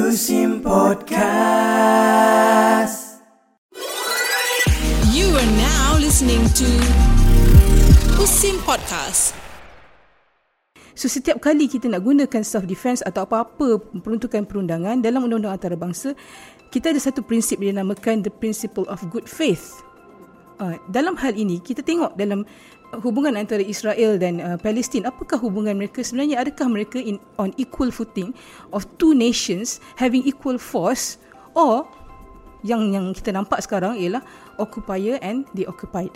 Usim 0.00 0.64
Podcast. 0.64 1.20
You 5.12 5.28
are 5.36 5.52
now 5.60 6.00
listening 6.00 6.40
to 6.56 6.64
Usim 8.16 8.56
Podcast. 8.64 9.36
So 10.96 11.04
setiap 11.04 11.44
kali 11.44 11.68
kita 11.68 11.92
nak 11.92 12.00
gunakan 12.08 12.40
self 12.40 12.64
defense 12.64 13.04
atau 13.04 13.28
apa-apa 13.28 13.76
peruntukan 14.00 14.48
perundangan 14.48 15.04
dalam 15.04 15.28
undang-undang 15.28 15.60
antarabangsa, 15.60 16.16
kita 16.72 16.96
ada 16.96 17.00
satu 17.04 17.20
prinsip 17.20 17.60
yang 17.60 17.76
dinamakan 17.76 18.24
the 18.24 18.32
principle 18.32 18.88
of 18.88 19.04
good 19.12 19.28
faith. 19.28 19.84
Uh, 20.60 20.76
dalam 20.92 21.16
hal 21.16 21.32
ini 21.40 21.56
kita 21.56 21.80
tengok 21.80 22.20
dalam 22.20 22.44
hubungan 23.00 23.32
antara 23.32 23.64
Israel 23.64 24.20
dan 24.20 24.44
uh, 24.44 24.60
Palestin 24.60 25.08
apakah 25.08 25.40
hubungan 25.40 25.72
mereka 25.72 26.04
sebenarnya 26.04 26.36
adakah 26.36 26.68
mereka 26.68 27.00
in 27.00 27.16
on 27.40 27.56
equal 27.56 27.88
footing 27.88 28.36
of 28.76 28.84
two 29.00 29.16
nations 29.16 29.80
having 29.96 30.20
equal 30.28 30.60
force 30.60 31.16
or 31.56 31.88
yang 32.60 32.92
yang 32.92 33.16
kita 33.16 33.32
nampak 33.32 33.64
sekarang 33.64 33.96
ialah 33.96 34.20
occupier 34.60 35.16
and 35.24 35.48
the 35.56 35.64
occupied. 35.64 36.12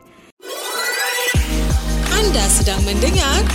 Anda 2.12 2.44
sedang 2.52 2.84
mendengar 2.84 3.48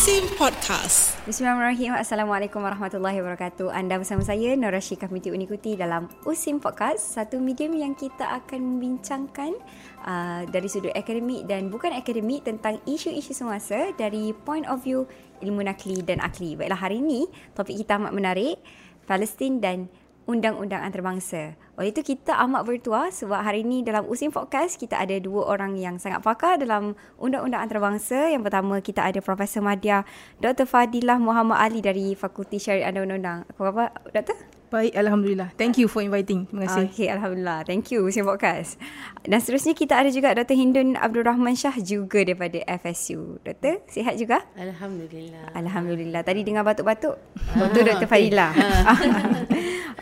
Usim 0.00 0.24
Podcast. 0.40 1.12
Bismillahirrahmanirrahim. 1.28 1.92
Assalamualaikum 1.92 2.64
warahmatullahi 2.64 3.20
wabarakatuh. 3.20 3.68
Anda 3.68 4.00
bersama 4.00 4.24
saya 4.24 4.56
Nur 4.56 4.72
Rashid 4.72 4.96
Kamiti 4.96 5.28
Unikuti 5.28 5.76
dalam 5.76 6.08
Usim 6.24 6.56
Podcast, 6.56 7.20
satu 7.20 7.36
medium 7.36 7.76
yang 7.76 7.92
kita 7.92 8.24
akan 8.40 8.64
membincangkan 8.64 9.52
uh, 10.00 10.48
dari 10.48 10.72
sudut 10.72 10.88
akademik 10.96 11.44
dan 11.44 11.68
bukan 11.68 11.92
akademik 11.92 12.48
tentang 12.48 12.80
isu-isu 12.88 13.36
semasa 13.36 13.92
dari 14.00 14.32
point 14.32 14.64
of 14.72 14.80
view 14.80 15.04
ilmu 15.44 15.68
nakli 15.68 16.00
dan 16.00 16.24
akli. 16.24 16.56
Baiklah 16.56 16.80
hari 16.80 17.04
ini 17.04 17.28
topik 17.52 17.76
kita 17.76 18.00
amat 18.00 18.16
menarik, 18.16 18.56
Palestin 19.04 19.60
dan 19.60 19.84
undang-undang 20.28 20.84
antarabangsa. 20.84 21.56
Oleh 21.80 21.96
itu 21.96 22.04
kita 22.04 22.36
amat 22.44 22.68
bertuah 22.68 23.08
sebab 23.08 23.40
hari 23.40 23.64
ini 23.64 23.80
dalam 23.80 24.04
Usim 24.04 24.28
Podcast 24.28 24.76
kita 24.76 25.00
ada 25.00 25.16
dua 25.16 25.48
orang 25.48 25.80
yang 25.80 25.96
sangat 25.96 26.20
pakar 26.20 26.60
dalam 26.60 26.92
undang-undang 27.16 27.64
antarabangsa. 27.64 28.28
Yang 28.28 28.52
pertama 28.52 28.84
kita 28.84 29.00
ada 29.00 29.20
Profesor 29.24 29.64
Madya 29.64 30.04
Dr. 30.42 30.68
Fadilah 30.68 31.16
Muhammad 31.16 31.56
Ali 31.56 31.80
dari 31.80 32.12
Fakulti 32.12 32.60
Syariah 32.60 32.92
dan 32.92 33.08
Undang-Undang. 33.08 33.38
Apa 33.48 33.60
khabar 33.64 33.88
Doktor? 34.12 34.59
Baik, 34.70 34.94
Alhamdulillah. 34.94 35.50
Thank 35.58 35.82
you 35.82 35.90
for 35.90 35.98
inviting. 35.98 36.46
Terima 36.46 36.70
kasih. 36.70 36.86
Okay, 36.94 37.10
Alhamdulillah. 37.10 37.66
Thank 37.66 37.90
you, 37.90 38.06
Usim 38.06 38.22
Podcast. 38.22 38.78
Dan 39.26 39.42
seterusnya 39.42 39.74
kita 39.74 39.98
ada 39.98 40.14
juga 40.14 40.30
Dr. 40.30 40.54
Hindun 40.54 40.94
Abdul 40.94 41.26
Rahman 41.26 41.58
Shah 41.58 41.74
juga 41.82 42.22
daripada 42.22 42.62
FSU. 42.78 43.42
Doktor, 43.42 43.82
sihat 43.90 44.14
juga? 44.14 44.46
Alhamdulillah. 44.54 45.58
Alhamdulillah. 45.58 46.22
Tadi 46.22 46.46
dengar 46.46 46.62
batuk-batuk. 46.62 47.18
Betul 47.58 47.82
Dr. 47.82 48.06
Fadilah. 48.06 48.54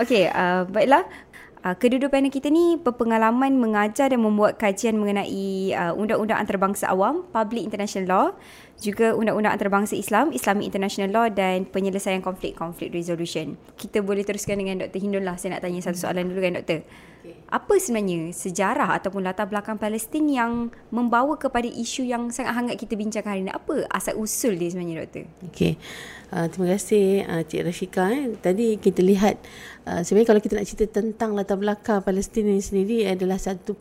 Okey, 0.04 0.28
uh, 0.28 0.68
baiklah. 0.68 1.08
Uh, 1.58 1.74
kedua-dua 1.74 2.06
panel 2.06 2.30
kita 2.30 2.54
ni 2.54 2.78
berpengalaman 2.78 3.58
mengajar 3.58 4.14
dan 4.14 4.22
membuat 4.22 4.62
kajian 4.62 4.94
mengenai 4.94 5.74
uh, 5.74 5.90
undang-undang 5.98 6.38
antarabangsa 6.38 6.86
awam, 6.86 7.26
public 7.34 7.66
international 7.66 8.06
law, 8.06 8.26
juga 8.78 9.10
undang-undang 9.18 9.58
antarabangsa 9.58 9.98
Islam, 9.98 10.30
Islamic 10.30 10.70
international 10.70 11.10
law 11.10 11.26
dan 11.26 11.66
penyelesaian 11.66 12.22
konflik, 12.22 12.54
konflik 12.54 12.94
resolution. 12.94 13.58
Kita 13.74 14.06
boleh 14.06 14.22
teruskan 14.22 14.62
dengan 14.62 14.86
Dr. 14.86 15.02
Hindun 15.02 15.26
lah. 15.26 15.34
Saya 15.34 15.58
nak 15.58 15.66
tanya 15.66 15.82
satu 15.82 15.98
soalan 15.98 16.30
dulu 16.30 16.40
kan 16.46 16.62
Doktor. 16.62 16.86
Okay. 17.28 17.36
Apa 17.52 17.74
sebenarnya 17.76 18.32
sejarah 18.32 18.96
ataupun 18.96 19.20
latar 19.20 19.44
belakang 19.44 19.76
Palestin 19.76 20.24
yang 20.32 20.72
membawa 20.88 21.36
kepada 21.36 21.68
isu 21.68 22.08
yang 22.08 22.32
sangat 22.32 22.56
hangat 22.56 22.76
kita 22.80 22.96
bincangkan 22.96 23.30
hari 23.36 23.42
ini? 23.44 23.52
Apa 23.52 23.84
asal 23.92 24.16
usul 24.16 24.56
dia 24.56 24.72
sebenarnya 24.72 25.04
Doktor? 25.04 25.24
Okey. 25.52 25.76
Uh, 26.28 26.44
terima 26.48 26.66
kasih 26.76 27.24
uh, 27.24 27.42
Cik 27.44 27.62
Rashika. 27.68 28.04
Eh. 28.12 28.36
Tadi 28.40 28.80
kita 28.80 29.00
lihat 29.04 29.36
uh, 29.84 30.00
sebenarnya 30.00 30.28
kalau 30.32 30.40
kita 30.40 30.54
nak 30.56 30.66
cerita 30.68 30.84
tentang 30.88 31.36
latar 31.36 31.60
belakang 31.60 32.00
Palestin 32.00 32.48
ini 32.48 32.64
sendiri 32.64 33.04
adalah 33.04 33.36
satu 33.36 33.76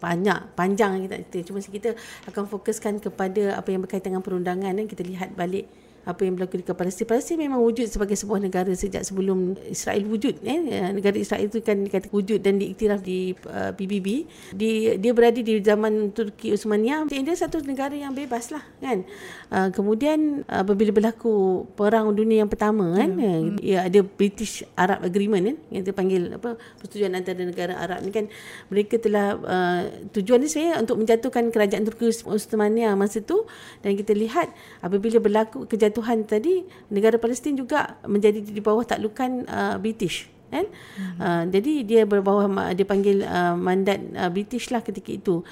banyak 0.00 0.52
panjang 0.52 1.00
kita 1.08 1.16
cerita. 1.28 1.38
Cuma 1.52 1.58
kita 1.64 1.90
akan 2.28 2.44
fokuskan 2.44 3.00
kepada 3.00 3.56
apa 3.56 3.68
yang 3.72 3.80
berkaitan 3.80 4.12
dengan 4.16 4.24
perundangan 4.24 4.76
eh. 4.76 4.84
kita 4.84 5.00
lihat 5.04 5.32
balik 5.32 5.68
apa 6.04 6.24
yang 6.24 6.34
berlaku 6.36 6.60
di 6.60 6.64
Palestin. 6.64 7.04
Palestin 7.04 7.36
memang 7.36 7.60
wujud 7.60 7.84
sebagai 7.84 8.16
sebuah 8.16 8.40
negara 8.40 8.72
sejak 8.72 9.04
sebelum 9.04 9.56
Israel 9.68 10.02
wujud. 10.08 10.40
Eh? 10.40 10.58
Negara 10.96 11.16
Israel 11.20 11.44
itu 11.44 11.60
kan 11.60 11.84
dikata 11.84 12.08
wujud 12.08 12.40
dan 12.40 12.56
diiktiraf 12.56 13.04
di 13.04 13.36
uh, 13.44 13.76
PBB. 13.76 14.24
Di, 14.56 14.96
dia 14.96 15.12
berada 15.12 15.36
di 15.36 15.60
zaman 15.60 16.16
Turki 16.16 16.56
Uthmaniyah. 16.56 17.04
Dia 17.10 17.36
satu 17.36 17.60
negara 17.60 17.92
yang 17.92 18.16
bebas 18.16 18.48
lah. 18.48 18.64
Kan? 18.80 19.04
Uh, 19.52 19.68
kemudian 19.76 20.42
uh, 20.48 20.64
apabila 20.64 20.90
berlaku 20.94 21.66
Perang 21.76 22.16
Dunia 22.16 22.42
yang 22.42 22.50
pertama, 22.50 22.96
kan? 22.96 23.10
Hmm. 23.14 23.60
Ya, 23.60 23.84
ada 23.84 24.00
British 24.00 24.64
Arab 24.74 25.04
Agreement 25.04 25.52
kan? 25.52 25.56
yang 25.68 25.82
dipanggil 25.84 26.22
apa 26.36 26.56
persetujuan 26.80 27.12
antara 27.12 27.44
negara 27.44 27.76
Arab 27.76 28.00
ni 28.02 28.10
kan. 28.10 28.26
Mereka 28.72 29.04
telah 29.04 29.36
uh, 29.36 29.82
tujuan 30.16 30.40
ni 30.40 30.48
saya 30.48 30.80
untuk 30.80 30.96
menjatuhkan 30.96 31.52
kerajaan 31.52 31.84
Turki 31.84 32.08
Uthmaniyah 32.24 32.96
masa 32.96 33.20
tu 33.20 33.44
dan 33.84 33.94
kita 33.94 34.16
lihat 34.16 34.52
apabila 34.80 35.20
berlaku 35.20 35.68
kejahatan 35.90 36.00
kejatuhan 36.00 36.18
tadi 36.26 36.54
negara 36.90 37.16
Palestin 37.18 37.58
juga 37.58 37.98
menjadi 38.06 38.38
di 38.40 38.62
bawah 38.62 38.86
taklukan 38.86 39.44
uh, 39.50 39.76
British 39.82 40.30
kan 40.50 40.66
hmm. 40.66 41.18
uh, 41.22 41.42
jadi 41.46 41.72
dia 41.86 42.02
berbawah 42.06 42.46
dia 42.74 42.86
panggil 42.86 43.22
uh, 43.22 43.54
mandat 43.54 44.02
uh, 44.14 44.30
British 44.30 44.70
lah 44.74 44.82
ketika 44.82 45.10
itu 45.14 45.42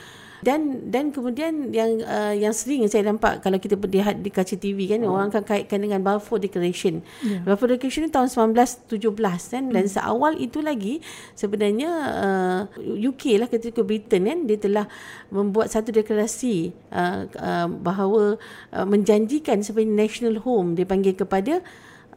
dan 0.42 0.90
dan 0.90 1.10
kemudian 1.10 1.74
yang 1.74 1.98
uh, 2.06 2.34
yang 2.34 2.54
sering 2.54 2.86
saya 2.86 3.10
nampak 3.10 3.42
kalau 3.42 3.58
kita 3.58 3.74
lihat 3.74 4.22
di 4.22 4.30
kaca 4.30 4.54
TV 4.54 4.86
kan 4.86 5.02
oh. 5.02 5.18
orang 5.18 5.34
akan 5.34 5.44
kaitkan 5.44 5.82
dengan 5.82 6.00
Balfour 6.02 6.38
Declaration. 6.38 7.02
Yeah. 7.22 7.42
Balfour 7.42 7.74
Declaration 7.74 8.06
ni 8.06 8.10
tahun 8.14 8.30
1917 8.54 8.98
kan 9.50 9.64
dan 9.74 9.84
mm. 9.86 9.92
seawal 9.92 10.32
itu 10.38 10.62
lagi 10.62 11.02
sebenarnya 11.34 11.90
uh, 12.14 12.60
UK 12.78 13.42
lah 13.42 13.48
ketika 13.50 13.82
Britain 13.82 14.30
kan 14.30 14.38
dia 14.46 14.58
telah 14.58 14.86
membuat 15.34 15.74
satu 15.74 15.90
deklarasi 15.90 16.70
uh, 16.94 17.26
uh, 17.34 17.66
bahawa 17.68 18.38
uh, 18.74 18.86
menjanjikan 18.86 19.62
sebagai 19.66 19.90
national 19.90 20.38
home 20.42 20.78
dia 20.78 20.86
panggil 20.86 21.14
kepada 21.18 21.60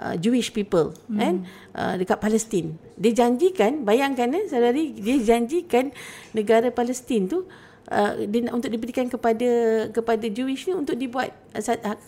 Uh, 0.02 0.18
Jewish 0.18 0.50
people 0.50 0.98
hmm. 1.14 1.20
kan 1.22 1.34
uh, 1.78 1.94
dekat 1.94 2.18
Palestin. 2.18 2.74
Dia 2.98 3.14
janjikan 3.14 3.86
bayangkan 3.86 4.34
eh 4.34 4.50
saudari 4.50 4.98
dia 4.98 5.22
janjikan 5.22 5.94
negara 6.34 6.74
Palestin 6.74 7.30
tu 7.30 7.46
uh, 7.92 8.16
untuk 8.56 8.72
diberikan 8.72 9.12
kepada 9.12 9.52
kepada 9.92 10.26
Jewish 10.32 10.66
ni 10.66 10.74
untuk 10.74 10.96
dibuat 10.96 11.36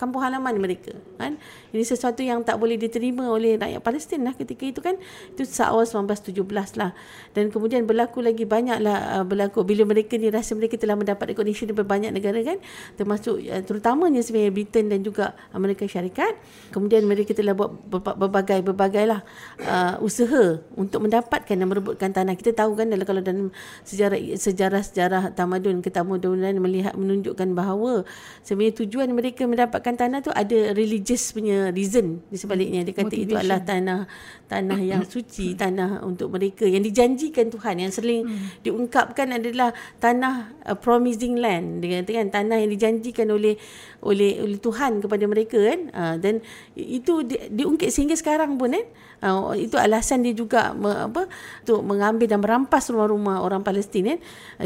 kampung 0.00 0.24
halaman 0.24 0.56
mereka 0.56 0.96
kan? 1.20 1.36
Ini 1.76 1.84
sesuatu 1.84 2.24
yang 2.24 2.40
tak 2.40 2.56
boleh 2.56 2.80
diterima 2.80 3.28
oleh 3.28 3.60
rakyat 3.60 3.84
Palestin 3.84 4.24
lah 4.24 4.32
ketika 4.32 4.64
itu 4.64 4.80
kan? 4.80 4.96
Itu 5.36 5.44
seawal 5.44 5.84
1917 5.84 6.80
lah. 6.80 6.96
Dan 7.36 7.52
kemudian 7.52 7.84
berlaku 7.84 8.24
lagi 8.24 8.48
banyaklah 8.48 9.20
uh, 9.20 9.24
berlaku 9.28 9.60
bila 9.68 9.84
mereka 9.84 10.16
ni 10.16 10.32
rasa 10.32 10.56
mereka 10.56 10.80
telah 10.80 10.96
mendapat 10.96 11.36
recognition 11.36 11.68
dari 11.68 11.84
banyak 11.84 12.16
negara 12.16 12.40
kan? 12.40 12.56
Termasuk 12.96 13.44
uh, 13.44 13.60
terutamanya 13.60 14.24
sebenarnya 14.24 14.52
Britain 14.56 14.88
dan 14.88 15.04
juga 15.04 15.36
Amerika 15.52 15.84
Syarikat. 15.84 16.40
Kemudian 16.72 17.04
mereka 17.04 17.36
telah 17.36 17.52
buat 17.52 17.76
berbagai 17.92 18.64
berbagai 18.64 19.04
lah 19.04 19.20
uh, 19.60 20.00
usaha 20.00 20.64
untuk 20.72 21.04
mendapatkan 21.04 21.52
dan 21.52 21.68
merebutkan 21.68 22.08
tanah. 22.08 22.32
Kita 22.32 22.56
tahu 22.56 22.80
kan 22.80 22.88
kalau 23.04 23.20
dalam 23.20 23.52
sejarah 23.84 24.16
sejarah 24.40 24.80
sejarah 24.80 25.22
tamadun 25.36 25.74
pun 25.74 25.82
ketamudunan 25.82 26.54
melihat 26.62 26.94
menunjukkan 26.94 27.50
bahawa 27.58 28.06
sebenarnya 28.46 28.86
tujuan 28.86 29.10
mereka 29.10 29.33
mendapatkan 29.42 29.98
tanah 29.98 30.22
tu 30.22 30.30
ada 30.30 30.70
religious 30.70 31.34
punya 31.34 31.74
reason 31.74 32.22
di 32.30 32.38
sebaliknya. 32.38 32.86
Dia 32.86 32.94
kata 32.94 33.10
Motivation. 33.10 33.26
itu 33.26 33.34
adalah 33.34 33.60
tanah 33.66 34.00
tanah 34.46 34.78
yang 34.78 35.02
suci 35.18 35.58
tanah 35.58 36.06
untuk 36.06 36.30
mereka. 36.30 36.62
Yang 36.62 36.94
dijanjikan 36.94 37.50
Tuhan 37.50 37.74
yang 37.82 37.90
sering 37.90 38.22
hmm. 38.22 38.62
diungkapkan 38.62 39.34
adalah 39.34 39.74
tanah 39.98 40.54
uh, 40.62 40.78
promising 40.78 41.42
land. 41.42 41.82
Dia 41.82 42.06
kata 42.06 42.10
kan 42.22 42.28
tanah 42.30 42.62
yang 42.62 42.70
dijanjikan 42.70 43.26
oleh 43.34 43.58
oleh 44.06 44.38
oleh 44.38 44.58
Tuhan 44.62 45.02
kepada 45.02 45.24
mereka 45.26 45.58
kan. 45.58 45.80
Uh, 45.90 46.14
dan 46.22 46.38
itu 46.78 47.26
di, 47.26 47.34
diungkit 47.50 47.90
sehingga 47.90 48.14
sekarang 48.14 48.54
pun 48.54 48.78
kan 48.78 48.86
uh, 49.26 49.58
itu 49.58 49.74
alasan 49.74 50.22
dia 50.22 50.38
juga 50.38 50.70
me, 50.70 51.10
apa 51.10 51.26
untuk 51.66 51.82
mengambil 51.82 52.30
dan 52.30 52.38
merampas 52.38 52.86
rumah-rumah 52.92 53.42
orang 53.42 53.66
Palestin 53.66 54.14
kan 54.14 54.18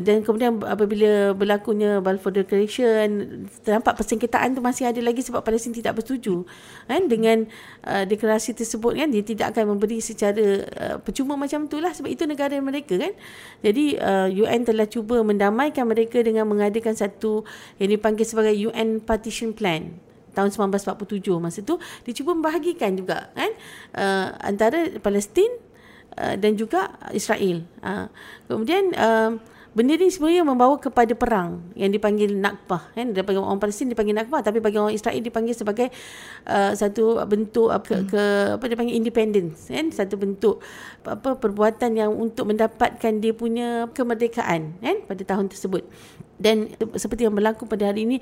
dan 0.04 0.20
kemudian 0.20 0.60
apabila 0.60 0.98
bila 0.98 1.30
berlakunya 1.30 2.02
Balfour 2.02 2.34
Declaration 2.34 3.46
terdapat 3.62 3.94
persengketaan 3.94 4.57
tu 4.58 4.60
masih 4.60 4.90
ada 4.90 4.98
lagi 4.98 5.22
sebab 5.22 5.46
Palestin 5.46 5.70
tidak 5.70 6.02
bersetuju 6.02 6.42
kan? 6.90 7.06
Dengan 7.06 7.46
uh, 7.86 8.02
deklarasi 8.02 8.58
tersebut 8.58 8.98
kan? 8.98 9.14
Dia 9.14 9.22
tidak 9.22 9.54
akan 9.54 9.78
memberi 9.78 10.02
secara 10.02 10.66
uh, 10.66 10.96
percuma 10.98 11.38
macam 11.38 11.70
itulah 11.70 11.94
sebab 11.94 12.10
itu 12.10 12.26
negara 12.26 12.58
mereka 12.58 12.98
kan? 12.98 13.14
Jadi 13.62 13.94
uh, 14.02 14.26
UN 14.26 14.66
telah 14.66 14.90
cuba 14.90 15.22
mendamaikan 15.22 15.86
mereka 15.86 16.18
dengan 16.26 16.50
mengadakan 16.50 16.98
satu 16.98 17.46
yang 17.78 17.94
dipanggil 17.94 18.26
sebagai 18.26 18.58
UN 18.58 18.98
Partition 18.98 19.54
Plan 19.54 19.94
tahun 20.34 20.50
1947 20.50 21.30
masa 21.38 21.62
tu. 21.62 21.78
Dia 22.02 22.12
cuba 22.18 22.34
membahagikan 22.34 22.98
juga 22.98 23.30
kan? 23.38 23.52
Uh, 23.94 24.26
antara 24.42 24.90
Palestin 24.98 25.48
uh, 26.18 26.34
dan 26.34 26.58
juga 26.58 26.98
Israel. 27.14 27.62
Uh, 27.78 28.10
kemudian 28.50 28.90
uh, 28.98 29.38
benda 29.76 29.94
ni 29.96 30.08
sebenarnya 30.08 30.42
membawa 30.44 30.76
kepada 30.80 31.12
perang 31.12 31.60
yang 31.76 31.92
dipanggil 31.92 32.32
Nakbah 32.34 32.92
kan? 32.92 33.12
Daripada 33.12 33.40
orang 33.40 33.60
Palestin 33.60 33.88
dipanggil 33.88 34.16
Nakbah 34.16 34.40
tapi 34.40 34.58
bagi 34.58 34.76
orang 34.80 34.94
Israel 34.94 35.20
dipanggil 35.20 35.54
sebagai 35.54 35.88
uh, 36.48 36.72
satu 36.76 37.20
bentuk 37.28 37.68
uh, 37.72 37.80
ke, 37.80 38.04
ke 38.08 38.22
apa 38.56 38.64
dia 38.68 38.76
panggil 38.76 38.96
independence 38.96 39.68
kan? 39.68 39.88
Satu 39.92 40.16
bentuk 40.16 40.64
apa 41.04 41.36
perbuatan 41.36 41.96
yang 41.96 42.12
untuk 42.12 42.48
mendapatkan 42.50 43.12
dia 43.20 43.32
punya 43.32 43.88
kemerdekaan 43.92 44.76
kan? 44.80 44.96
Pada 45.04 45.22
tahun 45.24 45.52
tersebut. 45.52 45.84
Dan 46.38 46.70
seperti 46.94 47.26
yang 47.26 47.34
berlaku 47.34 47.66
pada 47.66 47.90
hari 47.90 48.06
ini 48.06 48.16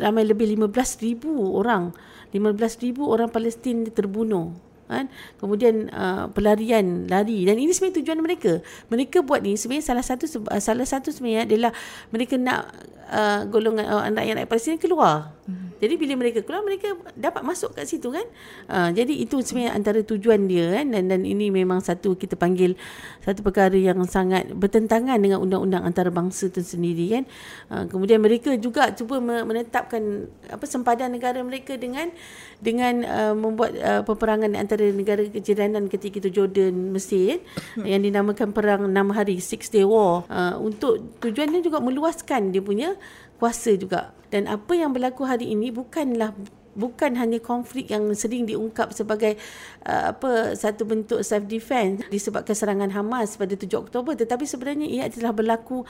ramai 0.00 0.24
lebih 0.24 0.48
15,000 0.56 1.20
orang 1.52 1.92
15,000 2.32 2.96
orang 3.00 3.28
Palestin 3.32 3.88
terbunuh 3.88 4.52
kan? 4.88 5.06
Kemudian 5.38 5.92
uh, 5.92 6.32
pelarian 6.32 7.06
lari. 7.06 7.44
Dan 7.46 7.60
ini 7.60 7.70
sebenarnya 7.70 8.02
tujuan 8.02 8.18
mereka. 8.24 8.52
Mereka 8.88 9.22
buat 9.22 9.44
ni 9.44 9.54
sebenarnya 9.54 9.94
salah 9.94 10.04
satu 10.04 10.24
salah 10.58 10.86
satu 10.88 11.12
sebenarnya 11.14 11.46
adalah 11.46 11.72
mereka 12.10 12.34
nak 12.40 12.72
uh, 13.12 13.44
golongan 13.46 13.86
uh, 13.86 14.02
anak 14.02 14.24
rakyat 14.26 14.48
Palestin 14.48 14.80
keluar 14.80 15.37
hmm. 15.48 15.80
Jadi 15.80 15.94
bila 15.94 16.14
mereka 16.18 16.44
keluar 16.44 16.66
mereka 16.66 16.92
dapat 17.14 17.42
masuk 17.46 17.72
kat 17.72 17.86
situ 17.86 18.10
kan. 18.10 18.26
Uh, 18.66 18.90
jadi 18.92 19.14
itu 19.14 19.38
sebenarnya 19.40 19.72
antara 19.72 20.00
tujuan 20.02 20.50
dia 20.50 20.74
kan 20.74 20.90
dan 20.90 21.08
dan 21.08 21.22
ini 21.22 21.54
memang 21.54 21.80
satu 21.80 22.18
kita 22.18 22.34
panggil 22.34 22.74
satu 23.22 23.40
perkara 23.46 23.78
yang 23.78 24.02
sangat 24.04 24.50
bertentangan 24.52 25.16
dengan 25.16 25.38
undang-undang 25.38 25.86
antarabangsa 25.86 26.50
itu 26.50 26.60
sendiri 26.60 27.06
kan. 27.16 27.24
Uh, 27.70 27.84
kemudian 27.86 28.18
mereka 28.20 28.52
juga 28.60 28.90
cuba 28.92 29.22
menetapkan 29.22 30.28
apa 30.50 30.64
sempadan 30.66 31.14
negara 31.14 31.40
mereka 31.46 31.78
dengan 31.78 32.10
dengan 32.58 33.06
uh, 33.06 33.34
membuat 33.38 33.72
uh, 33.78 34.02
peperangan 34.02 34.50
antara 34.58 34.90
negara 34.90 35.22
kejiranan 35.30 35.86
ketika 35.86 36.18
itu 36.18 36.42
Jordan, 36.42 36.90
Mesir 36.90 37.38
hmm. 37.78 37.86
yang 37.86 38.02
dinamakan 38.02 38.50
perang 38.50 38.90
6 38.90 39.14
hari 39.14 39.38
Six 39.38 39.70
Day 39.70 39.86
War 39.86 40.26
uh, 40.26 40.58
untuk 40.58 40.98
tujuannya 41.22 41.62
juga 41.62 41.78
meluaskan 41.78 42.50
dia 42.50 42.62
punya 42.62 42.98
kuasa 43.38 43.72
juga. 43.78 44.12
Dan 44.28 44.44
apa 44.44 44.76
yang 44.76 44.92
berlaku 44.92 45.24
hari 45.24 45.56
ini 45.56 45.72
bukanlah 45.72 46.36
bukan 46.78 47.18
hanya 47.18 47.42
konflik 47.42 47.90
yang 47.90 48.06
sering 48.14 48.46
diungkap 48.46 48.94
sebagai 48.94 49.34
uh, 49.82 50.14
apa 50.14 50.54
satu 50.54 50.86
bentuk 50.86 51.18
self 51.26 51.42
defense 51.50 52.06
disebabkan 52.06 52.54
serangan 52.54 52.94
Hamas 52.94 53.34
pada 53.34 53.58
7 53.58 53.66
Oktober 53.74 54.14
tetapi 54.14 54.46
sebenarnya 54.46 54.86
ia 54.86 55.02
adalah 55.10 55.34
berlaku 55.34 55.82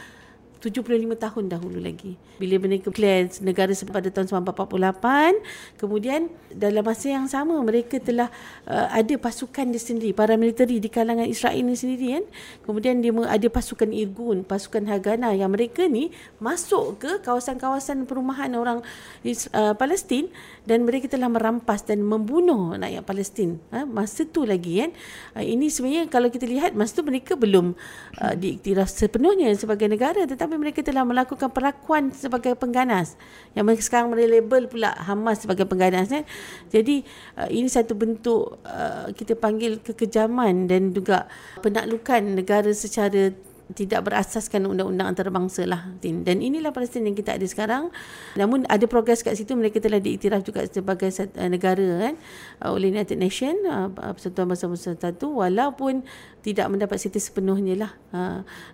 75 0.58 1.14
tahun 1.14 1.44
dahulu 1.46 1.78
lagi. 1.78 2.18
Bila 2.38 2.58
mereka 2.58 2.90
declare 2.90 3.30
negara 3.46 3.70
pada 3.86 4.10
tahun 4.10 4.26
1948, 4.42 5.78
kemudian 5.78 6.26
dalam 6.50 6.82
masa 6.82 7.06
yang 7.14 7.30
sama 7.30 7.54
mereka 7.62 8.02
telah 8.02 8.26
uh, 8.66 8.90
ada 8.90 9.14
pasukan 9.22 9.70
dia 9.70 9.78
sendiri, 9.78 10.10
paramiliteri 10.10 10.82
di 10.82 10.90
kalangan 10.90 11.30
Israel 11.30 11.62
ni 11.62 11.78
sendiri 11.78 12.06
kan. 12.18 12.24
Kemudian 12.66 12.98
dia 12.98 13.14
ada 13.14 13.46
pasukan 13.46 13.90
Irgun, 13.94 14.42
pasukan 14.42 14.82
Haganah 14.90 15.30
yang 15.38 15.54
mereka 15.54 15.86
ni 15.86 16.10
masuk 16.42 16.98
ke 17.06 17.10
kawasan-kawasan 17.22 18.10
perumahan 18.10 18.50
orang 18.58 18.82
uh, 19.22 19.74
Palestin 19.78 20.26
dan 20.66 20.82
mereka 20.82 21.06
telah 21.06 21.30
merampas 21.30 21.86
dan 21.86 22.02
membunuh 22.02 22.74
rakyat 22.74 23.06
Palestin. 23.06 23.62
Ha, 23.70 23.86
masa 23.86 24.26
tu 24.26 24.42
lagi 24.42 24.82
kan. 24.82 24.90
Uh, 25.38 25.44
ini 25.46 25.70
sebenarnya 25.70 26.10
kalau 26.10 26.34
kita 26.34 26.50
lihat 26.50 26.74
masa 26.74 26.98
tu 26.98 27.06
mereka 27.06 27.38
belum 27.38 27.78
uh, 28.18 28.34
diiktiraf 28.34 28.90
sepenuhnya 28.90 29.54
sebagai 29.54 29.86
negara 29.86 30.26
tetapi 30.26 30.47
tapi 30.48 30.56
mereka 30.56 30.80
telah 30.80 31.04
melakukan 31.04 31.52
perlakuan 31.52 32.08
sebagai 32.16 32.56
pengganas. 32.56 33.20
Yang 33.52 33.64
mereka 33.68 33.82
sekarang 33.84 34.08
melabel 34.16 34.64
pula 34.64 34.96
Hamas 34.96 35.44
sebagai 35.44 35.68
pengganas 35.68 36.08
kan 36.08 36.24
jadi 36.72 37.04
uh, 37.36 37.48
ini 37.52 37.68
satu 37.68 37.92
bentuk 37.92 38.58
uh, 38.64 39.12
kita 39.12 39.36
panggil 39.36 39.78
kekejaman 39.84 40.66
dan 40.66 40.96
juga 40.96 41.28
penaklukan 41.60 42.22
negara 42.24 42.70
secara 42.72 43.32
tidak 43.76 44.08
berasaskan 44.08 44.64
undang-undang 44.64 45.12
antarabangsa 45.12 45.68
lah 45.68 45.92
dan 46.00 46.40
inilah 46.40 46.72
Palestin 46.72 47.04
yang 47.04 47.12
kita 47.12 47.36
ada 47.36 47.44
sekarang 47.44 47.92
namun 48.32 48.64
ada 48.64 48.88
progres 48.88 49.20
kat 49.20 49.36
situ 49.36 49.52
mereka 49.52 49.76
telah 49.76 50.00
diiktiraf 50.00 50.40
juga 50.40 50.64
sebagai 50.64 51.12
uh, 51.12 51.48
negara 51.52 52.08
kan 52.08 52.14
uh, 52.64 52.72
oleh 52.72 52.88
United 52.88 53.20
Nations 53.20 53.60
uh, 53.68 53.92
Persatuan 53.92 54.48
Bahasa 54.48 54.72
Bersatu 54.72 55.36
walaupun 55.36 56.00
tidak 56.40 56.72
mendapat 56.72 56.96
siti 56.96 57.20
sepenuhnya 57.20 57.76
lah 57.76 57.92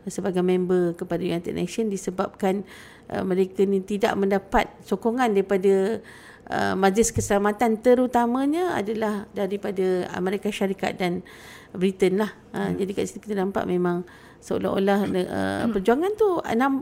sebagai 0.07 0.47
member 0.47 0.95
kepada 0.95 1.19
United 1.19 1.57
Nations 1.59 1.91
disebabkan 1.91 2.63
mereka 3.11 3.67
ni 3.67 3.83
tidak 3.83 4.15
mendapat 4.15 4.71
sokongan 4.87 5.35
daripada 5.35 5.99
Uh, 6.45 6.77
majlis 6.77 7.09
keselamatan 7.09 7.81
terutamanya 7.81 8.77
adalah 8.77 9.25
daripada 9.33 10.05
Amerika 10.13 10.53
Syarikat 10.53 11.01
dan 11.01 11.25
Britain 11.73 12.21
lah. 12.21 12.37
Uh, 12.53 12.69
hmm. 12.69 12.85
Jadi 12.85 12.91
kat 12.93 13.05
situ 13.09 13.25
kita 13.25 13.41
nampak 13.41 13.65
memang 13.65 14.05
seolah-olah 14.45 15.09
uh, 15.09 15.65
perjuangan 15.73 16.13
tu 16.21 16.29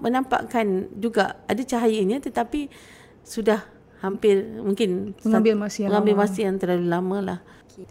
menampakkan 0.02 0.90
juga 0.98 1.46
ada 1.46 1.62
cahayanya 1.62 2.18
tetapi 2.18 2.66
sudah 3.22 3.62
hampir 4.02 4.42
mungkin 4.58 5.14
mengambil 5.22 5.54
masa 5.54 5.78
yang 5.86 5.90
mengambil 5.94 6.14
masa 6.26 6.38
yang 6.42 6.58
terlalu 6.58 6.86
lama 6.90 7.18
lah. 7.22 7.38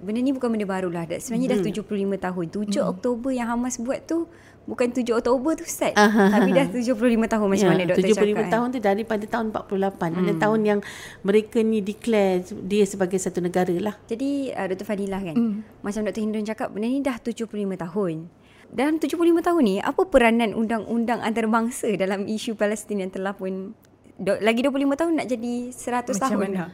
Benda 0.03 0.19
ni 0.21 0.35
bukan 0.35 0.51
benda 0.51 0.67
baru 0.67 0.93
lah. 0.93 1.07
Sebenarnya 1.07 1.57
hmm. 1.57 1.63
dah 1.63 1.81
75 1.87 2.25
tahun. 2.27 2.45
7 2.53 2.69
hmm. 2.69 2.91
Oktober 2.93 3.31
yang 3.33 3.47
Hamas 3.49 3.81
buat 3.81 4.05
tu 4.05 4.29
bukan 4.69 4.93
7 4.93 5.07
Oktober 5.09 5.57
tu 5.57 5.65
set. 5.65 5.97
Aha. 5.97 6.29
Tapi 6.37 6.53
dah 6.53 6.67
75 6.69 7.01
tahun 7.01 7.47
macam 7.49 7.65
ya, 7.65 7.71
mana 7.73 7.83
doktor 7.89 8.05
75 8.05 8.13
cakap. 8.13 8.27
75 8.29 8.37
kan? 8.37 8.47
tahun 8.53 8.67
tu 8.67 8.79
daripada 8.83 9.25
tahun 9.25 9.45
48. 9.49 9.57
Hmm. 9.57 10.19
Ada 10.21 10.33
tahun 10.37 10.59
yang 10.67 10.79
mereka 11.25 11.57
ni 11.65 11.79
declare 11.81 12.45
dia 12.61 12.83
sebagai 12.85 13.17
satu 13.17 13.39
negara 13.41 13.73
lah. 13.81 13.95
Jadi 14.05 14.53
uh, 14.53 14.65
Dr. 14.69 14.85
Fadilah 14.85 15.21
kan. 15.23 15.35
Hmm. 15.39 15.55
Macam 15.81 16.01
Dr. 16.05 16.21
Hindun 16.21 16.45
cakap 16.45 16.67
benda 16.69 16.85
ni 16.91 17.01
dah 17.01 17.17
75 17.17 17.49
tahun 17.55 18.40
dalam 18.71 18.97
75 18.97 19.19
tahun 19.19 19.61
ni 19.67 19.75
apa 19.83 20.01
peranan 20.07 20.55
undang-undang 20.55 21.19
antarabangsa 21.19 21.91
dalam 21.99 22.23
isu 22.23 22.55
Palestin 22.55 23.03
yang 23.03 23.11
telah 23.11 23.35
pun 23.35 23.75
do, 24.15 24.31
lagi 24.39 24.63
25 24.63 24.95
tahun 24.95 25.13
nak 25.19 25.27
jadi 25.27 25.53
100 25.75 25.75
Macam 25.75 26.15
tahun 26.15 26.49
dah. 26.55 26.69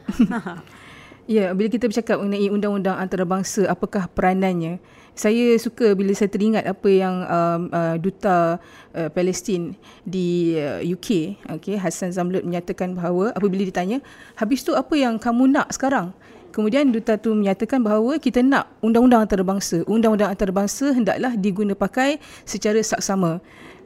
ya, 1.34 1.50
bila 1.58 1.68
kita 1.68 1.90
bercakap 1.90 2.22
mengenai 2.22 2.48
undang-undang 2.54 2.96
antarabangsa 3.00 3.66
apakah 3.66 4.06
peranannya? 4.06 4.78
Saya 5.18 5.58
suka 5.58 5.98
bila 5.98 6.14
saya 6.14 6.30
teringat 6.30 6.62
apa 6.62 6.86
yang 6.86 7.26
um, 7.26 7.62
uh, 7.74 7.98
duta 7.98 8.62
uh, 8.94 9.10
Palestin 9.10 9.74
di 10.06 10.54
uh, 10.54 10.78
UK, 10.78 11.42
okay, 11.58 11.74
Hassan 11.74 12.14
Zamlud 12.14 12.46
menyatakan 12.46 12.94
bahawa 12.94 13.34
apabila 13.34 13.66
ditanya, 13.66 13.98
habis 14.38 14.62
tu 14.62 14.78
apa 14.78 14.94
yang 14.94 15.18
kamu 15.18 15.50
nak 15.50 15.74
sekarang? 15.74 16.14
Kemudian 16.58 16.90
duta 16.90 17.14
tu 17.14 17.38
menyatakan 17.38 17.86
bahawa 17.86 18.18
kita 18.18 18.42
nak 18.42 18.66
undang-undang 18.82 19.22
antarabangsa. 19.22 19.86
Undang-undang 19.86 20.34
antarabangsa 20.34 20.90
hendaklah 20.90 21.38
diguna 21.38 21.78
pakai 21.78 22.18
secara 22.42 22.82
saksama. 22.82 23.38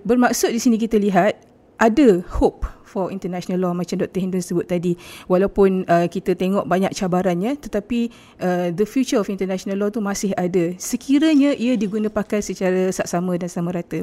Bermaksud 0.08 0.48
di 0.48 0.56
sini 0.56 0.80
kita 0.80 0.96
lihat 0.96 1.36
ada 1.76 2.24
hope 2.40 2.64
for 2.88 3.12
international 3.12 3.60
law 3.60 3.72
macam 3.76 4.00
Dr. 4.00 4.24
Hindun 4.24 4.40
sebut 4.40 4.64
tadi. 4.64 4.96
Walaupun 5.28 5.84
uh, 5.84 6.08
kita 6.08 6.32
tengok 6.32 6.64
banyak 6.64 6.96
cabarannya 6.96 7.60
tetapi 7.60 8.08
uh, 8.40 8.72
the 8.72 8.88
future 8.88 9.20
of 9.20 9.28
international 9.28 9.76
law 9.76 9.92
tu 9.92 10.00
masih 10.00 10.32
ada. 10.32 10.72
Sekiranya 10.80 11.52
ia 11.52 11.76
diguna 11.76 12.08
pakai 12.08 12.40
secara 12.40 12.88
saksama 12.88 13.36
dan 13.36 13.52
sama 13.52 13.76
rata. 13.76 14.00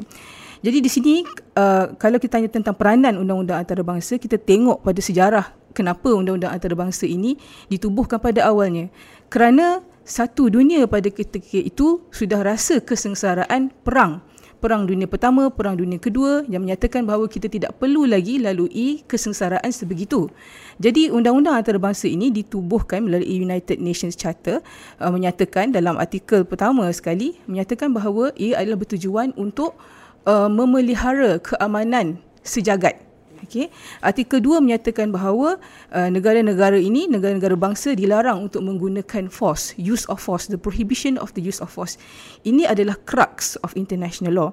Jadi 0.60 0.78
di 0.84 0.90
sini 0.92 1.14
uh, 1.56 1.96
kalau 1.96 2.20
kita 2.20 2.36
tanya 2.36 2.52
tentang 2.52 2.76
peranan 2.76 3.16
undang-undang 3.16 3.64
antarabangsa 3.64 4.20
kita 4.20 4.36
tengok 4.36 4.84
pada 4.84 5.00
sejarah 5.00 5.46
kenapa 5.72 6.12
undang-undang 6.12 6.52
antarabangsa 6.52 7.08
ini 7.08 7.40
ditubuhkan 7.72 8.20
pada 8.20 8.44
awalnya 8.44 8.92
kerana 9.32 9.80
satu 10.04 10.52
dunia 10.52 10.84
pada 10.84 11.08
ketika 11.08 11.56
itu 11.56 12.04
sudah 12.12 12.44
rasa 12.44 12.84
kesengsaraan 12.84 13.72
perang 13.80 14.20
Perang 14.60 14.84
Dunia 14.84 15.08
Pertama, 15.08 15.48
Perang 15.48 15.72
Dunia 15.72 15.96
Kedua 15.96 16.44
yang 16.44 16.60
menyatakan 16.68 17.08
bahawa 17.08 17.24
kita 17.32 17.48
tidak 17.48 17.80
perlu 17.80 18.04
lagi 18.04 18.36
lalui 18.36 19.00
kesengsaraan 19.08 19.72
sebegitu. 19.72 20.28
Jadi 20.76 21.08
undang-undang 21.08 21.56
antarabangsa 21.56 22.12
ini 22.12 22.28
ditubuhkan 22.28 23.08
melalui 23.08 23.40
United 23.40 23.80
Nations 23.80 24.20
Charter 24.20 24.60
uh, 25.00 25.08
menyatakan 25.08 25.72
dalam 25.72 25.96
artikel 25.96 26.44
pertama 26.44 26.84
sekali 26.92 27.40
menyatakan 27.48 27.88
bahawa 27.96 28.36
ia 28.36 28.60
adalah 28.60 28.84
bertujuan 28.84 29.32
untuk 29.40 29.80
uh, 30.26 30.48
memelihara 30.48 31.40
keamanan 31.40 32.20
sejagat 32.40 33.10
Okey. 33.50 33.72
Artikel 34.04 34.38
2 34.44 34.60
menyatakan 34.60 35.08
bahawa 35.08 35.56
uh, 35.90 36.08
negara-negara 36.12 36.76
ini, 36.76 37.08
negara-negara 37.08 37.56
bangsa 37.56 37.96
dilarang 37.96 38.46
untuk 38.46 38.60
menggunakan 38.62 39.32
force, 39.32 39.72
use 39.80 40.04
of 40.12 40.20
force, 40.20 40.46
the 40.46 40.60
prohibition 40.60 41.16
of 41.16 41.32
the 41.32 41.42
use 41.42 41.58
of 41.58 41.72
force. 41.72 41.96
Ini 42.44 42.68
adalah 42.68 43.00
crux 43.08 43.56
of 43.64 43.72
international 43.74 44.36
law. 44.36 44.50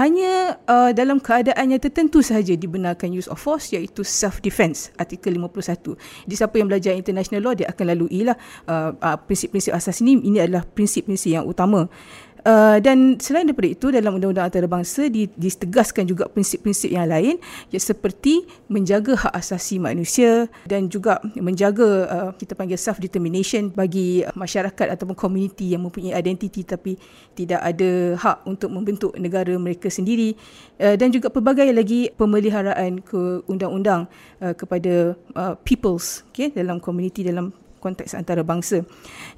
Hanya 0.00 0.56
uh, 0.64 0.90
dalam 0.96 1.20
keadaan 1.20 1.76
yang 1.76 1.78
tertentu 1.78 2.24
sahaja 2.24 2.56
dibenarkan 2.56 3.12
use 3.12 3.28
of 3.28 3.36
force 3.36 3.76
iaitu 3.76 4.02
self 4.02 4.40
defense, 4.40 4.88
artikel 4.96 5.36
51. 5.36 5.94
Jadi 6.26 6.34
siapa 6.34 6.56
yang 6.56 6.66
belajar 6.72 6.96
international 6.96 7.44
law 7.44 7.52
dia 7.52 7.68
akan 7.68 7.84
lalui 7.92 8.24
lah 8.24 8.36
uh, 8.66 8.96
uh, 8.96 9.16
prinsip-prinsip 9.20 9.76
asas 9.76 10.00
ini 10.00 10.16
ini 10.16 10.40
adalah 10.40 10.64
prinsip-prinsip 10.64 11.36
yang 11.36 11.44
utama. 11.44 11.92
Uh, 12.40 12.80
dan 12.80 13.20
selain 13.20 13.44
daripada 13.44 13.68
itu 13.68 13.86
dalam 13.92 14.16
undang-undang 14.16 14.48
antarabangsa 14.48 15.12
di, 15.12 15.28
ditegaskan 15.36 16.08
juga 16.08 16.24
prinsip-prinsip 16.24 16.88
yang 16.88 17.04
lain 17.04 17.36
ya, 17.68 17.76
seperti 17.76 18.48
menjaga 18.64 19.12
hak 19.28 19.34
asasi 19.36 19.76
manusia 19.76 20.48
dan 20.64 20.88
juga 20.88 21.20
menjaga 21.36 21.88
uh, 22.08 22.30
kita 22.32 22.56
panggil 22.56 22.80
self 22.80 22.96
determination 22.96 23.68
bagi 23.68 24.24
masyarakat 24.32 24.96
ataupun 24.96 25.12
komuniti 25.12 25.76
yang 25.76 25.84
mempunyai 25.84 26.16
identiti 26.16 26.64
tapi 26.64 26.96
tidak 27.36 27.60
ada 27.60 28.16
hak 28.16 28.48
untuk 28.48 28.72
membentuk 28.72 29.12
negara 29.20 29.52
mereka 29.60 29.92
sendiri. 29.92 30.32
Uh, 30.80 30.96
dan 30.96 31.12
juga 31.12 31.28
pelbagai 31.28 31.68
lagi 31.76 32.08
pemeliharaan 32.16 33.04
ke 33.04 33.44
undang-undang 33.52 34.08
uh, 34.40 34.56
kepada 34.56 35.12
uh, 35.36 35.54
peoples 35.60 36.24
okay, 36.32 36.48
dalam 36.48 36.80
komuniti 36.80 37.20
dalam 37.20 37.52
konteks 37.80 38.12
antarabangsa. 38.12 38.84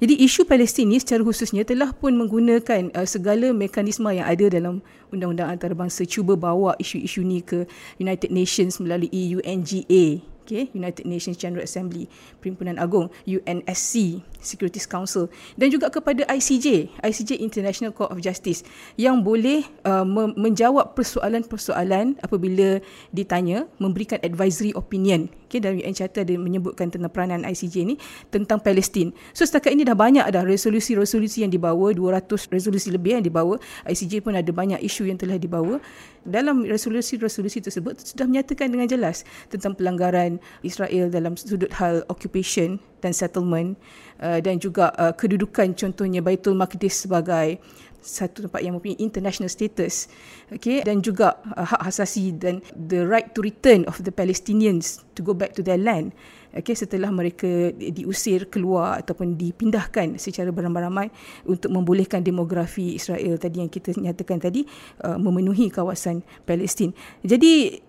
Jadi 0.03 0.19
isu 0.19 0.43
Palestin 0.43 0.91
ini 0.91 0.99
secara 0.99 1.23
khususnya 1.23 1.63
telah 1.63 1.95
pun 1.95 2.13
menggunakan 2.13 2.91
uh, 2.93 3.07
segala 3.07 3.55
mekanisme 3.55 4.11
yang 4.11 4.27
ada 4.27 4.45
dalam 4.51 4.83
undang-undang 5.09 5.49
antarabangsa 5.49 6.03
cuba 6.03 6.35
bawa 6.35 6.75
isu-isu 6.77 7.23
ni 7.23 7.39
ke 7.39 7.63
United 7.97 8.29
Nations 8.29 8.83
melalui 8.83 9.09
UNGA 9.39 10.33
okay, 10.43 10.67
United 10.75 11.07
Nations 11.07 11.39
General 11.39 11.63
Assembly, 11.63 12.11
Perhimpunan 12.43 12.75
Agung, 12.75 13.07
UNSC, 13.23 14.19
Securities 14.43 14.83
Council 14.83 15.31
dan 15.55 15.71
juga 15.71 15.87
kepada 15.87 16.27
ICJ, 16.27 16.99
ICJ 16.99 17.39
International 17.39 17.95
Court 17.95 18.11
of 18.11 18.19
Justice 18.19 18.67
yang 18.99 19.23
boleh 19.23 19.63
uh, 19.87 20.03
menjawab 20.35 20.93
persoalan-persoalan 20.99 22.19
apabila 22.19 22.83
ditanya, 23.15 23.65
memberikan 23.79 24.19
advisory 24.19 24.75
opinion. 24.75 25.31
Okay, 25.53 25.61
dalam 25.61 25.77
UN 25.77 25.93
Charter 25.93 26.25
ada 26.25 26.33
menyebutkan 26.33 26.89
tentang 26.89 27.13
peranan 27.13 27.45
ICJ 27.45 27.75
ni 27.85 28.01
tentang 28.33 28.57
Palestin. 28.57 29.13
So 29.37 29.45
setakat 29.45 29.77
ini 29.77 29.85
dah 29.85 29.93
banyak 29.93 30.25
dah 30.25 30.41
resolusi-resolusi 30.41 31.45
yang 31.45 31.53
dibawa, 31.53 31.93
200 31.93 32.49
resolusi 32.49 32.89
lebih 32.89 33.21
yang 33.21 33.25
dibawa. 33.29 33.61
ICJ 33.85 34.25
pun 34.25 34.33
ada 34.33 34.49
banyak 34.49 34.81
isu 34.81 35.05
yang 35.05 35.21
telah 35.21 35.37
dibawa. 35.37 35.77
Dalam 36.25 36.65
resolusi-resolusi 36.65 37.61
tersebut 37.61 38.01
sudah 38.01 38.25
menyatakan 38.25 38.73
dengan 38.73 38.89
jelas 38.89 39.29
tentang 39.53 39.77
pelanggaran 39.77 40.41
Israel 40.65 41.13
dalam 41.13 41.37
sudut 41.37 41.69
hal 41.77 42.01
occupation 42.09 42.81
dan 43.05 43.13
settlement 43.13 43.77
uh, 44.25 44.41
dan 44.41 44.57
juga 44.57 44.89
uh, 44.97 45.13
kedudukan 45.13 45.77
contohnya 45.77 46.25
Baitul 46.25 46.57
Maqdis 46.57 47.05
sebagai 47.05 47.61
satu 48.03 48.45
tempat 48.45 48.59
yang 48.61 48.75
mempunyai 48.75 48.99
international 48.99 49.47
status 49.47 50.11
okay? 50.51 50.83
Dan 50.83 50.99
juga 50.99 51.39
uh, 51.55 51.63
hak 51.63 51.81
asasi 51.87 52.35
dan 52.35 52.59
the 52.75 53.07
right 53.07 53.31
to 53.33 53.39
return 53.39 53.87
of 53.87 53.97
the 54.03 54.11
Palestinians 54.11 55.01
to 55.15 55.23
go 55.23 55.31
back 55.31 55.55
to 55.55 55.63
their 55.63 55.79
land 55.79 56.11
okay? 56.53 56.75
Setelah 56.77 57.09
mereka 57.09 57.73
diusir 57.73 58.51
keluar 58.51 59.01
ataupun 59.01 59.39
dipindahkan 59.39 60.21
secara 60.21 60.53
beramai-ramai 60.53 61.09
untuk 61.47 61.73
membolehkan 61.73 62.21
demografi 62.21 62.99
Israel 62.99 63.39
tadi 63.41 63.63
yang 63.63 63.71
kita 63.71 63.95
nyatakan 63.97 64.37
tadi 64.37 64.67
uh, 65.01 65.17
memenuhi 65.17 65.71
kawasan 65.73 66.21
Palestin. 66.45 66.93
Jadi 67.25 67.81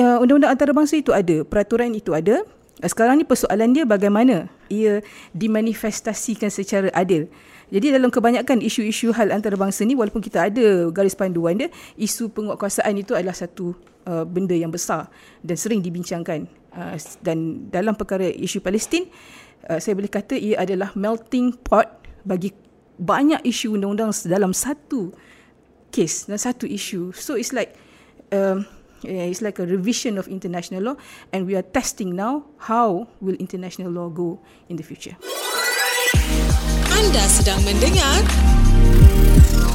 uh, 0.00 0.22
undang-undang 0.22 0.54
antarabangsa 0.56 0.96
itu 0.96 1.12
ada 1.12 1.44
peraturan 1.44 1.92
itu 1.92 2.16
ada. 2.16 2.42
Sekarang 2.76 3.16
ni 3.16 3.24
persoalan 3.24 3.72
dia 3.72 3.88
bagaimana 3.88 4.52
ia 4.68 5.00
dimanifestasikan 5.32 6.52
secara 6.52 6.92
adil. 6.92 7.24
Jadi 7.66 7.90
dalam 7.90 8.14
kebanyakan 8.14 8.62
isu-isu 8.62 9.10
hal 9.10 9.34
antarabangsa 9.34 9.82
ni 9.82 9.98
walaupun 9.98 10.22
kita 10.22 10.46
ada 10.46 10.86
garis 10.94 11.18
panduan 11.18 11.58
dia, 11.58 11.68
isu 11.98 12.30
penguatkuasaan 12.30 12.94
itu 12.94 13.18
adalah 13.18 13.34
satu 13.34 13.74
uh, 14.06 14.22
benda 14.22 14.54
yang 14.54 14.70
besar 14.70 15.10
dan 15.42 15.58
sering 15.58 15.82
dibincangkan. 15.82 16.46
Uh, 16.70 16.94
dan 17.26 17.66
dalam 17.74 17.98
perkara 17.98 18.30
isu 18.30 18.62
Palestin, 18.62 19.10
uh, 19.66 19.82
saya 19.82 19.98
boleh 19.98 20.10
kata 20.10 20.38
ia 20.38 20.62
adalah 20.62 20.94
melting 20.94 21.58
pot 21.58 21.90
bagi 22.22 22.54
banyak 23.02 23.42
isu 23.42 23.74
undang-undang 23.74 24.14
dalam 24.30 24.54
satu 24.54 25.10
case 25.90 26.30
dan 26.30 26.38
satu 26.38 26.70
isu. 26.70 27.10
So 27.18 27.34
it's 27.34 27.50
like 27.50 27.74
um, 28.30 28.62
it's 29.02 29.42
like 29.42 29.58
a 29.58 29.66
revision 29.66 30.22
of 30.22 30.30
international 30.30 30.94
law 30.94 30.96
and 31.34 31.50
we 31.50 31.58
are 31.58 31.66
testing 31.66 32.14
now 32.14 32.46
how 32.70 33.10
will 33.18 33.36
international 33.42 33.90
law 33.90 34.06
go 34.06 34.38
in 34.70 34.78
the 34.78 34.86
future. 34.86 35.18
Anda 36.96 37.28
sedang 37.28 37.60
mendengar 37.60 38.24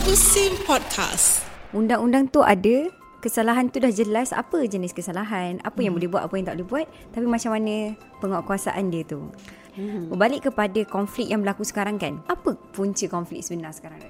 Pusim 0.02 0.58
Podcast. 0.66 1.46
Undang-undang 1.70 2.34
tu 2.34 2.42
ada, 2.42 2.90
kesalahan 3.22 3.70
tu 3.70 3.78
dah 3.78 3.94
jelas 3.94 4.34
apa 4.34 4.66
jenis 4.66 4.90
kesalahan, 4.90 5.62
apa 5.62 5.86
yang 5.86 5.94
hmm. 5.94 6.02
boleh 6.02 6.10
buat, 6.10 6.24
apa 6.26 6.34
yang 6.34 6.46
tak 6.50 6.56
boleh 6.58 6.70
buat, 6.74 6.88
tapi 7.14 7.26
macam 7.30 7.54
mana 7.54 7.94
penguatkuasaan 8.26 8.90
dia 8.90 9.06
tu. 9.06 9.30
Hmm. 9.78 10.10
Berbalik 10.10 10.50
kepada 10.50 10.82
konflik 10.90 11.30
yang 11.30 11.46
berlaku 11.46 11.62
sekarang 11.62 12.02
kan. 12.02 12.26
Apa 12.26 12.58
punca 12.74 13.06
konflik 13.06 13.46
sebenar 13.46 13.78
sekarang? 13.78 14.02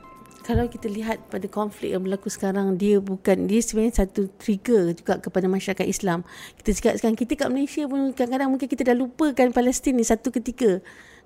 kalau 0.41 0.65
kita 0.65 0.89
lihat 0.89 1.30
pada 1.30 1.46
konflik 1.46 1.94
yang 1.94 2.01
berlaku 2.01 2.27
sekarang 2.34 2.74
dia 2.74 2.98
bukan 2.98 3.46
dia 3.46 3.62
sebenarnya 3.62 4.03
satu 4.03 4.25
trigger 4.41 4.98
juga 4.98 5.22
kepada 5.22 5.46
masyarakat 5.46 5.86
Islam. 5.86 6.25
Kita 6.58 6.74
cakap 6.74 6.94
sekarang 6.98 7.18
kita 7.20 7.34
kat 7.38 7.50
Malaysia 7.53 7.86
pun 7.86 8.10
kadang-kadang 8.12 8.50
mungkin 8.50 8.65
kita 8.65 8.82
dah 8.89 8.98
lupakan 8.98 9.48
Palestin 9.53 10.01
ni 10.01 10.06
satu 10.06 10.34
ketika 10.34 10.82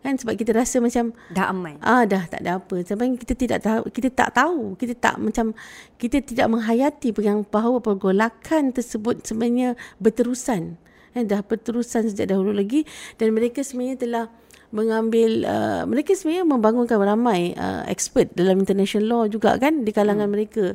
kan 0.06 0.22
sebab 0.22 0.38
kita 0.38 0.54
rasa 0.54 0.78
macam 0.78 1.18
dah 1.34 1.50
aman. 1.50 1.82
Ah 1.82 2.06
dah 2.06 2.30
tak 2.30 2.46
ada 2.46 2.62
apa. 2.62 2.86
Sampai 2.86 3.18
kita 3.18 3.34
tidak 3.34 3.66
tahu 3.66 3.90
kita 3.90 4.14
tak 4.14 4.38
tahu, 4.38 4.78
kita 4.78 4.94
tak 4.94 5.18
macam 5.18 5.58
kita 5.98 6.22
tidak 6.22 6.46
menghayati 6.54 7.10
yang 7.26 7.42
bahawa 7.42 7.82
pergolakan 7.82 8.70
tersebut 8.70 9.26
sebenarnya 9.26 9.74
berterusan. 9.98 10.78
Eh, 11.16 11.24
dah 11.24 11.42
berterusan 11.42 12.12
sejak 12.12 12.30
dahulu 12.30 12.52
lagi 12.52 12.84
dan 13.16 13.32
mereka 13.32 13.64
sebenarnya 13.64 13.98
telah 13.98 14.26
mengambil 14.76 15.48
uh, 15.48 15.88
mereka 15.88 16.12
sebenarnya 16.12 16.44
membangunkan 16.44 17.00
ramai 17.00 17.56
uh, 17.56 17.88
expert 17.88 18.28
dalam 18.36 18.60
international 18.60 19.08
law 19.08 19.24
juga 19.32 19.56
kan 19.56 19.88
di 19.88 19.92
kalangan 19.96 20.28
hmm. 20.28 20.36
mereka. 20.36 20.66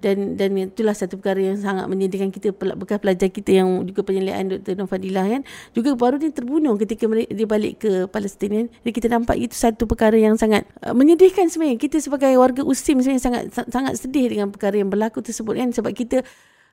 Dan 0.00 0.38
dan 0.38 0.56
itulah 0.56 0.96
satu 0.96 1.20
perkara 1.20 1.52
yang 1.52 1.58
sangat 1.60 1.84
menyedihkan 1.90 2.32
kita 2.32 2.56
bekas 2.56 3.02
pelajar 3.02 3.28
kita 3.28 3.60
yang 3.60 3.84
juga 3.84 4.00
penyelidikan 4.00 4.48
Dr. 4.48 4.78
Nofadilah 4.78 5.26
kan. 5.28 5.42
Juga 5.76 5.92
baru 5.98 6.16
dia 6.16 6.32
terbunuh 6.32 6.78
ketika 6.80 7.04
dia 7.10 7.46
balik 7.50 7.84
ke 7.84 7.92
Palestin 8.08 8.50
kan. 8.54 8.66
Jadi 8.70 8.92
kita 8.96 9.08
nampak 9.12 9.36
itu 9.36 9.52
satu 9.52 9.84
perkara 9.84 10.16
yang 10.16 10.38
sangat 10.38 10.64
uh, 10.86 10.94
menyedihkan 10.94 11.50
sebenarnya. 11.50 11.76
Kita 11.76 11.98
sebagai 11.98 12.32
warga 12.38 12.62
USIM 12.62 13.02
sebenarnya 13.02 13.20
sangat 13.20 13.42
sangat 13.52 13.98
sedih 13.98 14.30
dengan 14.30 14.48
perkara 14.54 14.78
yang 14.78 14.88
berlaku 14.88 15.20
tersebut 15.20 15.58
kan. 15.58 15.68
Sebab 15.74 15.92
kita 15.92 16.22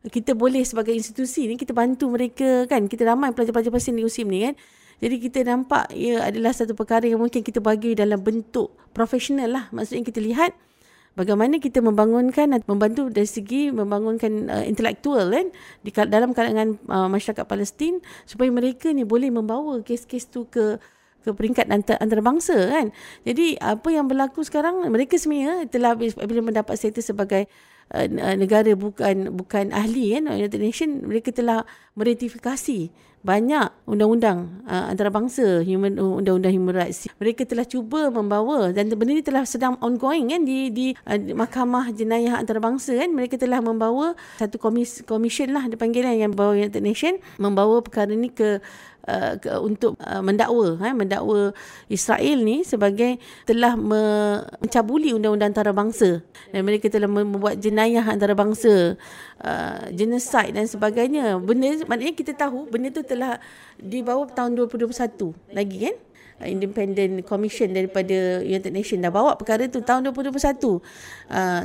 kita 0.08 0.38
boleh 0.38 0.62
sebagai 0.62 0.94
institusi 0.94 1.50
ni 1.50 1.58
kita 1.58 1.74
bantu 1.74 2.08
mereka 2.08 2.70
kan. 2.70 2.86
Kita 2.86 3.04
ramai 3.04 3.34
pelajar-pelajar 3.34 3.74
Palestin 3.74 3.98
di 3.98 4.06
USIM 4.06 4.30
ni 4.30 4.46
kan 4.46 4.56
jadi 4.98 5.16
kita 5.22 5.46
nampak 5.46 5.94
ia 5.94 6.26
adalah 6.26 6.50
satu 6.50 6.74
perkara 6.74 7.06
yang 7.06 7.22
mungkin 7.22 7.46
kita 7.46 7.62
bagi 7.62 7.94
dalam 7.94 8.18
bentuk 8.18 8.74
profesional 8.98 9.50
lah. 9.54 9.66
Maksudnya 9.70 10.02
kita 10.10 10.18
lihat 10.18 10.58
bagaimana 11.14 11.62
kita 11.62 11.86
membangunkan 11.86 12.50
membantu 12.66 13.14
dari 13.14 13.30
segi 13.30 13.70
membangunkan 13.70 14.50
uh, 14.50 14.66
intelektual 14.66 15.30
kan 15.30 15.54
di 15.86 15.90
dalam 15.94 16.34
kalangan 16.34 16.82
uh, 16.90 17.06
masyarakat 17.14 17.46
Palestin 17.46 18.02
supaya 18.26 18.50
mereka 18.50 18.90
ni 18.90 19.06
boleh 19.06 19.30
membawa 19.30 19.86
kes-kes 19.86 20.34
tu 20.34 20.50
ke 20.50 20.82
ke 21.22 21.30
peringkat 21.36 21.68
antar, 21.70 22.02
antarabangsa 22.02 22.56
kan. 22.56 22.90
Jadi 23.22 23.54
apa 23.62 23.94
yang 23.94 24.10
berlaku 24.10 24.42
sekarang 24.42 24.82
mereka 24.90 25.22
sebenarnya 25.22 25.70
telah 25.70 25.94
bila 25.94 26.42
mendapat 26.42 26.74
status 26.74 27.14
sebagai 27.14 27.46
uh, 27.94 28.34
negara 28.34 28.74
bukan 28.74 29.30
bukan 29.30 29.70
ahli 29.78 30.18
kan 30.18 30.34
United 30.34 30.58
Nation 30.58 31.06
mereka 31.06 31.30
telah 31.30 31.70
meratifikasi 31.94 32.90
banyak 33.26 33.74
undang-undang 33.90 34.64
uh, 34.70 34.88
antarabangsa 34.94 35.66
human 35.66 35.98
undang-undang 35.98 36.54
human 36.54 36.76
rights. 36.78 37.10
Mereka 37.18 37.44
telah 37.50 37.66
cuba 37.66 38.14
membawa 38.14 38.72
dan 38.72 38.88
benda 38.94 39.18
ini 39.18 39.26
telah 39.26 39.44
sedang 39.44 39.76
ongoing 39.84 40.32
kan 40.32 40.42
di 40.46 40.70
di 40.72 40.86
uh, 41.06 41.20
mahkamah 41.36 41.92
jenayah 41.92 42.40
antarabangsa 42.40 42.96
kan. 42.96 43.10
Mereka 43.12 43.36
telah 43.36 43.60
membawa 43.60 44.14
satu 44.40 44.62
komis 44.62 45.04
komisen 45.04 45.52
lah 45.52 45.66
dipanggil 45.68 46.08
yang 46.08 46.32
bawa 46.32 46.56
United 46.56 46.84
Nation 46.84 47.18
membawa 47.42 47.82
perkara 47.84 48.14
ini 48.14 48.30
ke 48.34 48.62
Uh, 49.08 49.40
ke, 49.40 49.48
untuk 49.64 49.96
uh, 50.04 50.20
mendakwa 50.20 50.76
ha, 50.84 50.92
mendakwa 50.92 51.56
Israel 51.88 52.44
ni 52.44 52.68
sebagai 52.68 53.16
telah 53.48 53.80
me, 53.80 53.96
mencabuli 54.60 55.16
undang-undang 55.16 55.56
antarabangsa. 55.56 56.20
Dan 56.52 56.68
mereka 56.68 56.92
telah 56.92 57.08
membuat 57.08 57.56
jenayah 57.56 58.04
antarabangsa 58.04 59.00
uh, 59.40 59.80
genocide 59.96 60.52
dan 60.52 60.68
sebagainya. 60.68 61.40
Benda 61.40 61.88
maknanya 61.88 62.20
kita 62.20 62.36
tahu 62.36 62.68
benda 62.68 62.92
tu 62.92 63.00
telah 63.08 63.40
dibawa 63.80 64.28
tahun 64.28 64.60
2021 64.60 65.56
lagi 65.56 65.78
kan? 65.88 65.96
Uh, 66.38 66.50
Independent 66.52 67.26
Commission 67.26 67.72
daripada 67.74 68.44
United 68.46 68.70
Nations 68.76 69.02
dah 69.02 69.10
bawa 69.10 69.40
perkara 69.40 69.66
tu 69.72 69.82
tahun 69.82 70.12
2021 70.12 70.38
uh, 70.38 70.80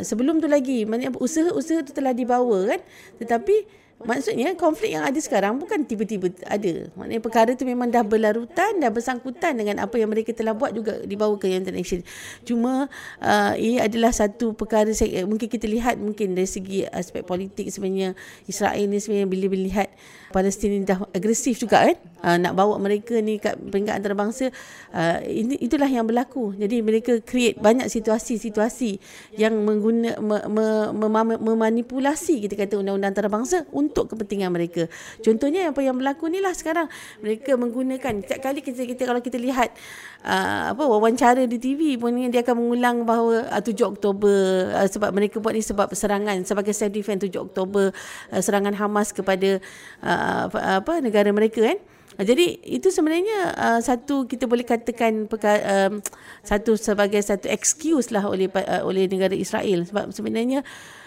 sebelum 0.01 0.41
tu 0.41 0.49
lagi 0.49 0.87
maknanya 0.87 1.13
usaha-usaha 1.19 1.85
tu 1.85 1.93
telah 1.93 2.15
dibawa 2.15 2.73
kan? 2.73 2.81
Tetapi 3.19 3.82
Maksudnya 4.03 4.55
konflik 4.59 4.95
yang 4.95 5.07
ada 5.07 5.19
sekarang 5.19 5.59
bukan 5.59 5.87
tiba-tiba 5.87 6.31
ada. 6.47 6.91
Maknanya 6.99 7.23
perkara 7.23 7.51
tu 7.55 7.67
memang 7.67 7.91
dah 7.91 8.03
berlarutan, 8.07 8.79
dah 8.79 8.91
bersangkutan 8.91 9.59
dengan 9.59 9.83
apa 9.83 9.95
yang 9.99 10.11
mereka 10.11 10.35
telah 10.35 10.55
buat 10.55 10.75
juga 10.75 11.03
dibawa 11.07 11.35
ke 11.39 11.51
United 11.51 11.75
Nations. 11.75 12.03
Cuma 12.43 12.91
uh, 13.23 13.53
ini 13.59 13.79
adalah 13.79 14.11
satu 14.11 14.55
perkara 14.55 14.91
saya, 14.97 15.23
mungkin 15.29 15.47
kita 15.47 15.67
lihat 15.69 15.99
mungkin 15.99 16.35
dari 16.35 16.49
segi 16.49 16.89
aspek 16.89 17.23
politik 17.23 17.69
sebenarnya 17.69 18.17
Israel 18.49 18.85
ni 18.89 18.99
sebenarnya 18.99 19.29
bila 19.29 19.47
melihat 19.53 19.89
Palestin 20.33 20.73
ni 20.73 20.89
dah 20.89 21.05
agresif 21.13 21.61
juga 21.61 21.85
kan 21.85 21.97
uh, 22.25 22.37
nak 22.41 22.57
bawa 22.57 22.81
mereka 22.81 23.21
ni 23.21 23.37
kat 23.37 23.61
peringkat 23.61 24.01
antarabangsa 24.01 24.49
uh, 24.97 25.21
ini 25.29 25.61
itulah 25.61 25.87
yang 25.87 26.09
berlaku. 26.09 26.57
Jadi 26.57 26.81
mereka 26.81 27.21
create 27.21 27.61
banyak 27.61 27.93
situasi-situasi 27.93 28.97
yang 29.37 29.61
mengguna 29.61 30.17
me, 30.19 30.39
me, 30.49 30.67
me, 30.97 31.37
memanipulasi 31.37 32.49
kita 32.49 32.57
kata 32.57 32.81
undang-undang 32.81 33.13
antarabangsa 33.13 33.69
untuk 33.77 33.92
kepentingan 33.93 34.49
mereka. 34.49 34.89
Contohnya 35.21 35.71
apa 35.71 35.81
yang 35.85 36.01
berlaku 36.01 36.33
ni 36.33 36.41
lah 36.41 36.57
sekarang 36.57 36.89
mereka 37.21 37.55
menggunakan 37.55 38.25
setiap 38.25 38.41
kali 38.41 38.61
kita, 38.65 38.89
kita 38.89 39.03
kalau 39.05 39.21
kita 39.21 39.37
lihat 39.37 39.77
uh, 40.25 40.73
apa 40.73 40.83
wawancara 40.83 41.45
di 41.45 41.61
TV 41.61 42.01
pun 42.01 42.17
dia 42.17 42.41
akan 42.41 42.57
mengulang 42.57 43.05
bahawa 43.05 43.53
uh, 43.53 43.63
7 43.63 43.77
Oktober 43.85 44.73
uh, 44.73 44.89
sebab 44.89 45.13
mereka 45.13 45.39
buat 45.39 45.53
ni 45.53 45.63
sebab 45.63 45.93
serangan 45.93 46.41
sebagai 46.49 46.73
self 46.73 46.91
defense 46.91 47.29
7 47.29 47.37
Oktober 47.39 47.93
uh, 48.33 48.41
serangan 48.41 48.73
Hamas 48.73 49.13
kepada 49.13 49.61
uh, 50.01 50.45
apa 50.83 51.05
negara 51.05 51.29
mereka 51.31 51.61
kan 51.63 51.79
jadi 52.21 52.61
itu 52.61 52.92
sebenarnya 52.92 53.57
uh, 53.57 53.81
satu 53.81 54.28
kita 54.28 54.45
boleh 54.45 54.69
katakan 54.69 55.25
perkara, 55.25 55.88
um, 55.88 56.04
satu 56.45 56.76
sebagai 56.76 57.25
satu 57.25 57.49
excuse 57.49 58.12
lah 58.12 58.28
oleh 58.28 58.52
uh, 58.52 58.85
oleh 58.85 59.09
negara 59.09 59.33
Israel. 59.33 59.88
Sebab 59.88 60.12
sebenarnya 60.12 60.61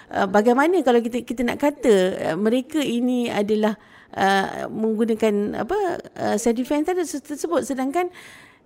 uh, 0.09 0.25
bagaimana 0.25 0.81
kalau 0.81 1.05
kita 1.05 1.21
kita 1.21 1.45
nak 1.45 1.62
kata 1.62 1.95
uh, 2.33 2.38
mereka 2.38 2.81
ini 2.81 3.29
adalah 3.29 3.77
uh, 4.17 4.65
menggunakan 4.65 5.62
apa 5.62 5.77
uh, 6.17 6.35
self 6.41 6.57
defense 6.57 6.89
tersebut. 7.21 7.62
Sedangkan 7.62 8.09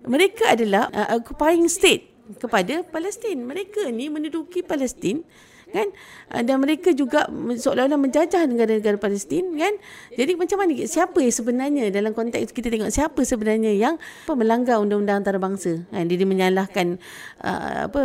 mereka 0.08 0.56
adalah 0.56 0.88
uh, 0.96 1.20
occupying 1.20 1.68
state 1.68 2.08
kepada 2.40 2.80
Palestin. 2.88 3.44
Mereka 3.44 3.92
ni 3.92 4.08
menduduki 4.08 4.64
Palestin 4.64 5.20
kan? 5.70 5.88
Ah, 6.30 6.42
dan 6.42 6.60
mereka 6.62 6.90
juga 6.92 7.26
seolah-olah 7.30 7.98
menjajah 7.98 8.46
negara-negara 8.46 8.98
Palestin 8.98 9.54
kan? 9.56 9.74
Jadi 10.14 10.36
macam 10.36 10.56
mana 10.60 10.72
siapa 10.86 11.18
yang 11.22 11.34
sebenarnya 11.34 11.84
dalam 11.94 12.12
konteks 12.12 12.52
kita 12.52 12.68
tengok 12.70 12.90
siapa 12.90 13.20
sebenarnya 13.22 13.72
yang 13.74 13.94
apa 13.98 14.32
melanggar 14.34 14.82
undang-undang 14.82 15.22
antarabangsa? 15.22 15.86
Kan? 15.88 16.04
Dia, 16.10 16.16
dia 16.20 16.28
menyalahkan 16.28 17.00
uh, 17.42 17.90
apa 17.90 18.02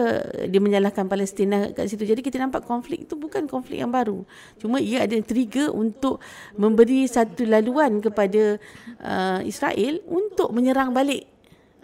dia 0.47 0.61
menyalahkan 0.61 1.05
Palestin 1.09 1.51
lah 1.51 1.73
kat 1.73 1.89
situ. 1.91 2.05
Jadi 2.05 2.21
kita 2.21 2.39
nampak 2.41 2.63
konflik 2.63 3.09
itu 3.09 3.17
bukan 3.17 3.49
konflik 3.49 3.81
yang 3.81 3.91
baru. 3.91 4.23
Cuma 4.61 4.79
ia 4.79 5.03
ada 5.03 5.17
trigger 5.19 5.73
untuk 5.73 6.21
memberi 6.55 7.09
satu 7.09 7.43
laluan 7.43 7.99
kepada 7.99 8.61
uh, 9.01 9.39
Israel 9.43 9.99
untuk 10.07 10.53
menyerang 10.53 10.93
balik 10.93 11.25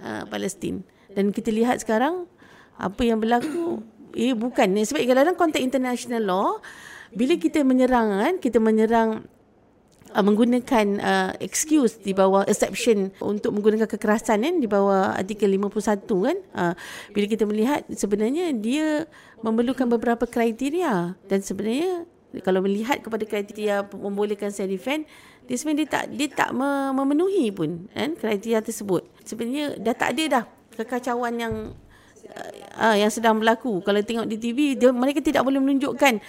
uh, 0.01 0.23
Palestin. 0.29 0.85
Dan 1.11 1.35
kita 1.35 1.51
lihat 1.51 1.83
sekarang 1.83 2.25
apa 2.79 3.01
yang 3.03 3.19
berlaku 3.21 3.83
eh 4.15 4.33
bukan. 4.35 4.77
Sebab 4.77 5.01
dalam 5.07 5.35
konteks 5.35 5.63
international 5.63 6.23
law 6.23 6.49
bila 7.11 7.35
kita 7.35 7.63
menyerang 7.67 8.07
kan 8.23 8.33
kita 8.39 8.57
menyerang 8.63 9.27
uh, 10.15 10.23
menggunakan 10.23 10.85
uh, 10.99 11.31
excuse 11.43 11.99
di 11.99 12.15
bawah 12.15 12.47
exception 12.47 13.11
untuk 13.19 13.51
menggunakan 13.51 13.87
kekerasan 13.87 14.47
kan 14.47 14.55
di 14.63 14.67
bawah 14.67 15.15
artikel 15.15 15.51
51 15.51 16.07
kan 16.07 16.37
uh, 16.55 16.73
bila 17.11 17.25
kita 17.27 17.43
melihat 17.43 17.83
sebenarnya 17.91 18.55
dia 18.55 19.07
memerlukan 19.43 19.87
beberapa 19.91 20.23
kriteria. 20.23 21.19
Dan 21.27 21.39
sebenarnya 21.43 22.07
kalau 22.47 22.63
melihat 22.63 23.03
kepada 23.03 23.27
kriteria 23.27 23.91
membolehkan 23.91 24.55
self 24.55 24.71
defense 24.71 25.03
dia 25.51 25.55
sebenarnya 25.59 25.83
dia 25.83 25.89
tak 25.91 26.05
dia 26.15 26.27
tak 26.31 26.49
memenuhi 26.95 27.51
pun 27.51 27.91
kan 27.91 28.15
kriteria 28.15 28.63
tersebut. 28.63 29.03
Sebenarnya 29.27 29.75
dah 29.75 29.95
tak 29.95 30.15
ada 30.15 30.23
dah 30.39 30.43
kekacauan 30.79 31.35
yang 31.35 31.55
uh, 32.77 32.95
yang 32.95 33.11
sedang 33.11 33.37
berlaku. 33.37 33.81
Kalau 33.85 33.99
tengok 34.01 34.27
di 34.27 34.37
TV, 34.39 34.73
dia, 34.77 34.89
mereka 34.89 35.19
tidak 35.21 35.45
boleh 35.45 35.59
menunjukkan 35.59 36.21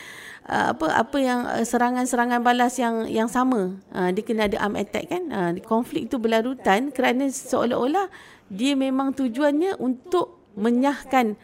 uh, 0.49 0.75
apa 0.75 0.87
apa 0.93 1.19
yang 1.19 1.41
uh, 1.47 1.65
serangan-serangan 1.65 2.41
balas 2.43 2.77
yang 2.79 3.07
yang 3.07 3.29
sama. 3.31 3.79
Uh, 3.95 4.11
dia 4.11 4.23
kena 4.25 4.51
ada 4.51 4.59
arm 4.63 4.75
attack 4.77 5.11
kan. 5.11 5.23
Uh, 5.31 5.51
konflik 5.63 6.11
itu 6.11 6.19
berlarutan 6.19 6.91
kerana 6.91 7.29
seolah-olah 7.31 8.11
dia 8.53 8.77
memang 8.77 9.17
tujuannya 9.17 9.81
untuk 9.81 10.53
menyahkan 10.59 11.39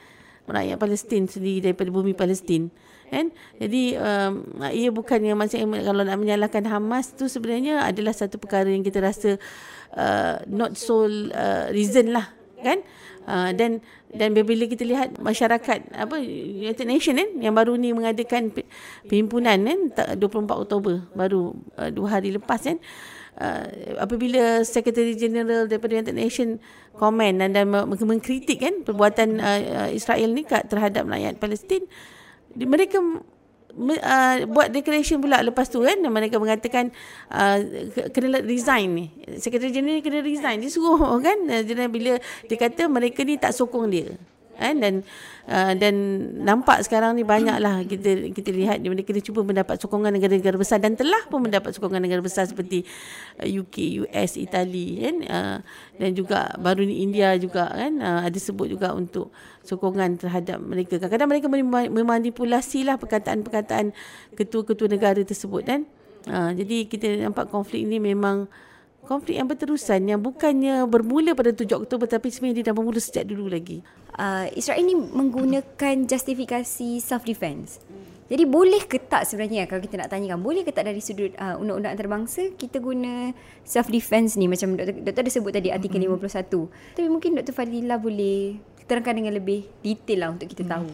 rakyat 0.49 0.77
Palestin 0.81 1.29
sendiri 1.29 1.73
daripada 1.73 1.93
bumi 1.93 2.17
Palestin. 2.17 2.73
Kan? 3.09 3.33
Jadi 3.57 3.97
um, 3.97 4.61
ia 4.69 4.93
bukan 4.93 5.17
yang 5.25 5.41
macam 5.41 5.65
kalau 5.81 6.05
nak 6.05 6.21
menyalahkan 6.21 6.61
Hamas 6.69 7.17
tu 7.17 7.25
sebenarnya 7.25 7.81
adalah 7.89 8.13
satu 8.13 8.37
perkara 8.37 8.69
yang 8.69 8.85
kita 8.85 9.01
rasa 9.01 9.41
uh, 9.97 10.45
not 10.45 10.77
so 10.77 11.09
uh, 11.09 11.73
reason 11.73 12.13
lah 12.13 12.38
kan? 12.61 12.79
Uh, 13.29 13.53
dan 13.53 13.85
dan 14.09 14.33
bila 14.33 14.65
kita 14.65 14.89
lihat 14.89 15.21
masyarakat 15.21 15.93
apa 15.93 16.17
United 16.65 16.89
Nation 16.89 17.21
kan 17.21 17.29
yang 17.45 17.53
baru 17.53 17.77
ni 17.77 17.93
mengadakan 17.93 18.49
perhimpunan 19.05 19.61
kan 19.69 20.17
24 20.17 20.49
Oktober 20.49 21.05
baru 21.13 21.53
uh, 21.77 21.93
dua 21.93 22.17
hari 22.17 22.33
lepas 22.33 22.65
kan 22.65 22.81
uh, 23.37 23.69
apabila 24.01 24.65
Secretary 24.65 25.13
General 25.13 25.69
daripada 25.69 26.01
United 26.01 26.17
Nation 26.17 26.57
komen 26.97 27.45
dan, 27.45 27.53
dan 27.53 27.69
mengkritik 27.85 28.65
kan 28.65 28.81
perbuatan 28.81 29.45
uh, 29.45 29.93
Israel 29.93 30.33
ni 30.33 30.49
terhadap 30.49 31.05
rakyat 31.05 31.37
Palestin 31.37 31.85
mereka 32.57 32.97
uh, 33.79 34.37
buat 34.51 34.75
declaration 34.75 35.23
pula 35.23 35.41
lepas 35.47 35.71
tu 35.71 35.81
kan? 35.81 35.97
Mereka 36.03 36.37
mengatakan 36.43 36.91
uh, 37.31 37.59
kena 38.11 38.43
resign 38.43 38.89
ni. 38.93 39.07
Secretary 39.39 39.71
general 39.71 40.03
kena 40.03 40.21
resign. 40.21 40.59
Dia 40.59 40.71
suruh 40.71 40.99
kan? 41.27 41.39
Uh, 41.47 41.89
bila 41.89 42.19
dia 42.21 42.57
kata 42.59 42.91
mereka 42.91 43.23
ni 43.23 43.39
tak 43.39 43.55
sokong 43.55 43.87
dia 43.89 44.19
kan 44.59 44.75
dan 44.83 44.95
uh, 45.47 45.73
dan 45.79 45.95
nampak 46.43 46.83
sekarang 46.83 47.15
ni 47.15 47.23
banyaklah 47.23 47.87
kita 47.87 48.35
kita 48.35 48.51
lihat 48.51 48.83
dia 48.83 48.91
mereka 48.91 49.15
cuba 49.23 49.47
mendapat 49.47 49.79
sokongan 49.79 50.11
negara-negara 50.11 50.59
besar 50.59 50.83
dan 50.83 50.99
telah 50.99 51.23
pun 51.31 51.47
mendapat 51.47 51.73
sokongan 51.79 52.03
negara 52.03 52.19
besar 52.19 52.45
seperti 52.51 52.83
uh, 53.39 53.47
UK, 53.47 54.05
US, 54.05 54.35
Itali 54.35 55.07
kan? 55.07 55.17
Uh, 55.25 55.59
dan 55.97 56.11
juga 56.19 56.51
baru 56.59 56.83
ni 56.83 57.07
India 57.07 57.39
juga 57.39 57.71
kan? 57.71 58.03
Uh, 58.03 58.21
ada 58.27 58.39
sebut 58.43 58.67
juga 58.67 58.91
untuk 58.93 59.31
sokongan 59.63 60.19
terhadap 60.19 60.59
mereka. 60.59 60.99
Kadang-kadang 60.99 61.31
mereka 61.31 61.47
memanipulasi 61.89 62.83
lah 62.83 62.99
perkataan-perkataan 62.99 63.95
ketua-ketua 64.35 64.91
negara 64.91 65.23
tersebut 65.23 65.63
kan? 65.63 65.81
Uh, 66.27 66.51
jadi 66.53 66.91
kita 66.91 67.07
nampak 67.25 67.49
konflik 67.49 67.87
ini 67.87 68.03
memang 68.03 68.51
konflik 69.09 69.41
yang 69.41 69.49
berterusan 69.49 70.05
yang 70.05 70.21
bukannya 70.21 70.85
bermula 70.85 71.33
pada 71.33 71.57
7 71.57 71.65
Oktober 71.73 72.05
tapi 72.05 72.29
sebenarnya 72.29 72.61
dia 72.61 72.65
dah 72.69 72.77
bermula 72.77 73.01
sejak 73.01 73.25
dulu 73.25 73.49
lagi. 73.49 73.81
Uh, 74.13 74.45
Israel 74.53 74.85
ini 74.85 74.93
menggunakan 74.93 76.05
justifikasi 76.05 77.01
self 77.01 77.25
defense. 77.25 77.81
Jadi 78.29 78.45
boleh 78.45 78.85
ke 78.85 79.01
tak 79.01 79.25
sebenarnya 79.25 79.65
kalau 79.65 79.81
kita 79.81 79.97
nak 79.97 80.13
tanyakan 80.13 80.45
boleh 80.45 80.61
ke 80.61 80.69
tak 80.69 80.85
dari 80.85 81.01
sudut 81.01 81.33
uh, 81.41 81.57
undang-undang 81.57 81.97
antarabangsa 81.97 82.53
kita 82.61 82.77
guna 82.77 83.33
self 83.65 83.89
defense 83.89 84.37
ni 84.37 84.45
macam 84.45 84.77
doktor, 84.77 85.01
doktor 85.01 85.23
ada 85.25 85.33
sebut 85.33 85.53
tadi 85.57 85.73
artikel 85.73 86.05
mm-hmm. 86.05 86.29
51. 86.29 87.01
Tapi 87.01 87.09
mungkin 87.09 87.31
Dr. 87.41 87.57
Fadila 87.57 87.97
boleh 87.97 88.61
terangkan 88.85 89.17
dengan 89.17 89.33
lebih 89.33 89.65
detail 89.81 90.19
lah 90.21 90.29
untuk 90.37 90.45
kita 90.53 90.69
mm. 90.69 90.71
tahu. 90.77 90.89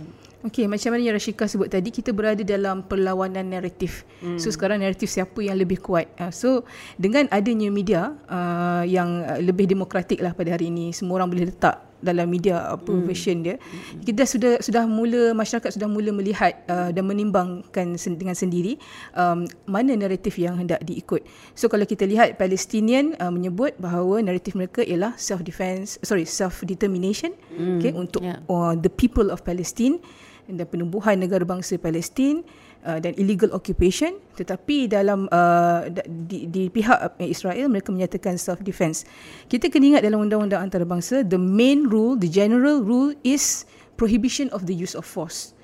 Okey, 0.45 0.69
macam 0.69 0.93
mana 0.93 1.01
yang 1.01 1.17
Rashika 1.17 1.49
sebut 1.49 1.73
tadi, 1.73 1.89
kita 1.89 2.13
berada 2.13 2.45
dalam 2.45 2.85
perlawanan 2.85 3.49
naratif. 3.49 4.05
Hmm. 4.21 4.37
So 4.37 4.53
sekarang 4.53 4.85
naratif 4.85 5.09
siapa 5.09 5.41
yang 5.41 5.57
lebih 5.57 5.81
kuat. 5.81 6.05
Uh, 6.21 6.29
so 6.29 6.69
dengan 7.01 7.25
adanya 7.33 7.73
media 7.73 8.13
uh, 8.29 8.85
yang 8.85 9.25
lebih 9.41 9.65
demokratik 9.65 10.21
lah 10.21 10.37
pada 10.37 10.53
hari 10.53 10.69
ini, 10.69 10.93
semua 10.93 11.25
orang 11.25 11.33
boleh 11.33 11.49
letak 11.49 11.95
dalam 12.05 12.29
media 12.29 12.77
apa 12.77 12.93
hmm. 12.93 13.05
version 13.09 13.41
dia. 13.41 13.57
Hmm. 13.57 14.05
Kita 14.05 14.29
sudah 14.29 14.61
sudah 14.61 14.85
mula 14.85 15.33
masyarakat 15.33 15.81
sudah 15.81 15.89
mula 15.89 16.13
melihat 16.13 16.61
uh, 16.69 16.93
dan 16.93 17.09
menimbangkan 17.09 17.97
sen- 17.97 18.21
dengan 18.21 18.37
sendiri 18.37 18.77
um, 19.17 19.49
mana 19.65 19.97
naratif 19.97 20.37
yang 20.37 20.61
hendak 20.61 20.85
diikut. 20.85 21.25
So 21.57 21.73
kalau 21.73 21.89
kita 21.89 22.05
lihat 22.05 22.37
Palestinian 22.37 23.17
uh, 23.17 23.33
menyebut 23.33 23.81
bahawa 23.81 24.21
naratif 24.21 24.53
mereka 24.53 24.85
ialah 24.85 25.17
self 25.17 25.41
defense, 25.41 25.97
sorry 26.05 26.29
self 26.29 26.61
determination, 26.69 27.33
hmm. 27.57 27.81
okay 27.81 27.97
untuk 27.97 28.21
yeah. 28.21 28.45
uh, 28.53 28.77
the 28.77 28.93
people 28.93 29.33
of 29.33 29.41
Palestine 29.41 30.05
dan 30.49 30.67
penubuhan 30.69 31.17
negara 31.17 31.43
bangsa 31.43 31.81
Palestin 31.81 32.45
uh, 32.85 33.01
dan 33.01 33.17
illegal 33.17 33.51
occupation. 33.57 34.17
Tetapi 34.37 34.93
dalam 34.93 35.27
uh, 35.33 35.89
di, 36.29 36.47
di 36.49 36.69
pihak 36.69 37.17
Israel 37.25 37.73
mereka 37.73 37.91
menyatakan 37.91 38.37
self 38.37 38.61
defense 38.61 39.09
kita 39.49 39.73
kena 39.73 39.97
ingat 39.97 40.03
dalam 40.05 40.25
undang-undang 40.25 40.65
antarabangsa 40.65 41.25
the 41.27 41.41
main 41.41 41.89
rule 41.89 42.15
the 42.19 42.29
general 42.29 42.85
rule 42.85 43.17
is 43.25 43.65
prohibition 43.97 44.51
of 44.53 44.67
the 44.69 44.75
use 44.75 44.93
of 44.93 45.07
force. 45.07 45.55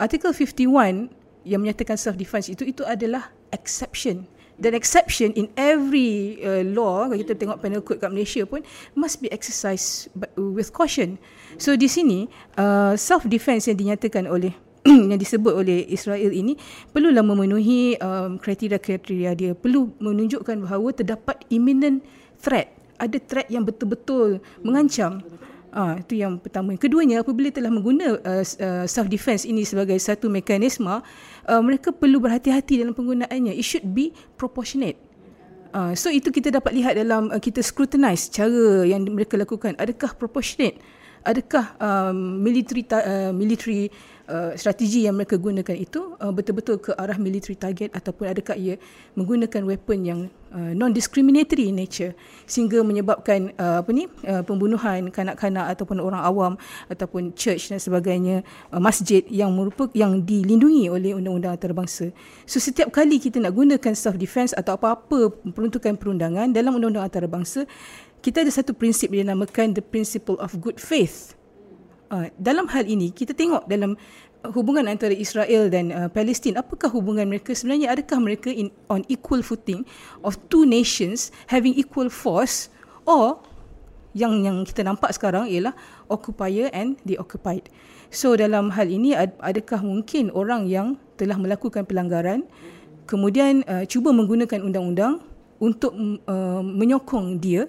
Article 0.00 0.34
51 0.34 1.12
yang 1.46 1.60
menyatakan 1.62 1.98
self 1.98 2.18
defense 2.18 2.48
itu 2.48 2.66
itu 2.66 2.82
adalah 2.86 3.30
exception 3.52 4.26
dan 4.62 4.78
exception 4.78 5.34
in 5.34 5.50
every 5.58 6.38
uh, 6.46 6.62
law 6.62 7.10
kalau 7.10 7.18
kita 7.18 7.34
tengok 7.34 7.58
penal 7.58 7.82
code 7.82 7.98
kat 7.98 8.14
Malaysia 8.14 8.46
pun 8.46 8.62
must 8.94 9.18
be 9.18 9.26
exercised 9.34 10.06
with 10.38 10.70
caution. 10.70 11.18
So 11.58 11.74
di 11.74 11.90
sini 11.90 12.30
uh, 12.54 12.94
self 12.94 13.26
defense 13.26 13.66
yang 13.66 13.82
dinyatakan 13.82 14.30
oleh 14.30 14.54
yang 15.10 15.18
disebut 15.18 15.50
oleh 15.50 15.82
Israel 15.90 16.30
ini 16.30 16.54
perlulah 16.94 17.26
memenuhi 17.26 17.98
um, 17.98 18.38
kriteria-kriteria 18.38 19.30
dia. 19.34 19.52
Perlu 19.58 19.90
menunjukkan 19.98 20.62
bahawa 20.62 20.94
terdapat 20.94 21.42
imminent 21.50 22.02
threat. 22.38 22.70
Ada 23.02 23.18
threat 23.18 23.50
yang 23.50 23.66
betul-betul 23.66 24.38
mengancam 24.62 25.26
Ah, 25.72 25.96
itu 25.96 26.20
yang 26.20 26.36
pertama. 26.36 26.76
Keduanya, 26.76 27.24
apabila 27.24 27.48
telah 27.48 27.72
mengguna 27.72 28.20
uh, 28.20 28.44
uh, 28.44 28.84
self 28.84 29.08
defense 29.08 29.48
ini 29.48 29.64
sebagai 29.64 29.96
satu 29.96 30.28
mekanisme, 30.28 31.00
uh, 31.00 31.62
mereka 31.64 31.88
perlu 31.96 32.20
berhati-hati 32.20 32.84
dalam 32.84 32.92
penggunaannya. 32.92 33.56
It 33.56 33.64
should 33.64 33.88
be 33.96 34.12
proportionate. 34.36 35.00
Uh, 35.72 35.96
so 35.96 36.12
itu 36.12 36.28
kita 36.28 36.52
dapat 36.52 36.76
lihat 36.76 37.00
dalam 37.00 37.32
uh, 37.32 37.40
kita 37.40 37.64
scrutinize 37.64 38.28
cara 38.28 38.84
yang 38.84 39.08
mereka 39.08 39.40
lakukan. 39.40 39.72
Adakah 39.80 40.12
proportionate? 40.12 40.76
Adakah 41.22 41.78
um, 41.78 42.42
military 42.42 42.82
uh, 42.90 43.30
military 43.30 43.90
uh, 44.26 44.52
strategi 44.58 45.06
yang 45.06 45.14
mereka 45.14 45.38
gunakan 45.38 45.76
itu 45.78 46.18
uh, 46.18 46.32
betul-betul 46.34 46.82
ke 46.82 46.90
arah 46.94 47.14
military 47.18 47.54
target 47.54 47.94
ataupun 47.94 48.26
adakah 48.30 48.58
ia 48.58 48.74
menggunakan 49.14 49.62
weapon 49.62 49.98
yang 50.02 50.20
uh, 50.50 50.72
non 50.74 50.90
discriminatory 50.90 51.70
in 51.70 51.78
nature 51.78 52.12
sehingga 52.46 52.82
menyebabkan 52.82 53.54
uh, 53.54 53.82
apa 53.82 53.90
ni 53.90 54.06
uh, 54.26 54.42
pembunuhan 54.42 55.08
kanak-kanak 55.14 55.78
ataupun 55.78 55.98
orang 56.02 56.22
awam 56.22 56.52
ataupun 56.90 57.34
church 57.34 57.70
dan 57.70 57.78
sebagainya 57.78 58.46
uh, 58.70 58.82
masjid 58.82 59.24
yang 59.30 59.50
merupakan 59.54 59.90
yang 59.94 60.22
dilindungi 60.22 60.90
oleh 60.90 61.14
undang-undang 61.16 61.54
antarabangsa. 61.54 62.10
So 62.46 62.58
setiap 62.58 62.90
kali 62.90 63.18
kita 63.22 63.38
nak 63.38 63.54
gunakan 63.56 63.94
self 63.94 64.18
defense 64.18 64.52
atau 64.54 64.74
apa-apa 64.74 65.32
peruntukan 65.54 65.94
perundangan 65.94 66.50
dalam 66.50 66.76
undang-undang 66.76 67.06
antarabangsa 67.06 67.64
kita 68.22 68.46
ada 68.46 68.52
satu 68.54 68.72
prinsip 68.72 69.10
yang 69.10 69.28
dinamakan 69.28 69.74
the 69.74 69.84
principle 69.84 70.38
of 70.38 70.54
good 70.62 70.78
faith. 70.78 71.34
Uh, 72.08 72.30
dalam 72.38 72.70
hal 72.70 72.86
ini 72.86 73.10
kita 73.10 73.34
tengok 73.34 73.66
dalam 73.66 73.98
hubungan 74.54 74.86
antara 74.86 75.14
Israel 75.14 75.66
dan 75.70 75.90
uh, 75.90 76.08
Palestin 76.08 76.54
apakah 76.54 76.88
hubungan 76.88 77.26
mereka? 77.26 77.50
Sebenarnya 77.52 77.90
adakah 77.90 78.18
mereka 78.22 78.48
in 78.48 78.70
on 78.86 79.02
equal 79.10 79.42
footing 79.42 79.82
of 80.22 80.38
two 80.46 80.62
nations 80.62 81.34
having 81.50 81.74
equal 81.74 82.06
force? 82.06 82.70
Or 83.02 83.42
yang 84.12 84.44
yang 84.44 84.56
kita 84.62 84.84
nampak 84.84 85.12
sekarang 85.16 85.48
ialah 85.48 85.72
occupier 86.12 86.68
and 86.76 87.00
the 87.08 87.16
occupied 87.16 87.72
so 88.12 88.36
dalam 88.36 88.68
hal 88.72 88.88
ini 88.88 89.16
ad, 89.16 89.32
adakah 89.40 89.80
mungkin 89.80 90.28
orang 90.36 90.68
yang 90.68 91.00
telah 91.16 91.36
melakukan 91.40 91.88
pelanggaran 91.88 92.44
kemudian 93.08 93.64
uh, 93.64 93.84
cuba 93.88 94.12
menggunakan 94.12 94.60
undang-undang 94.62 95.24
untuk 95.58 95.96
uh, 96.28 96.60
menyokong 96.60 97.40
dia 97.40 97.66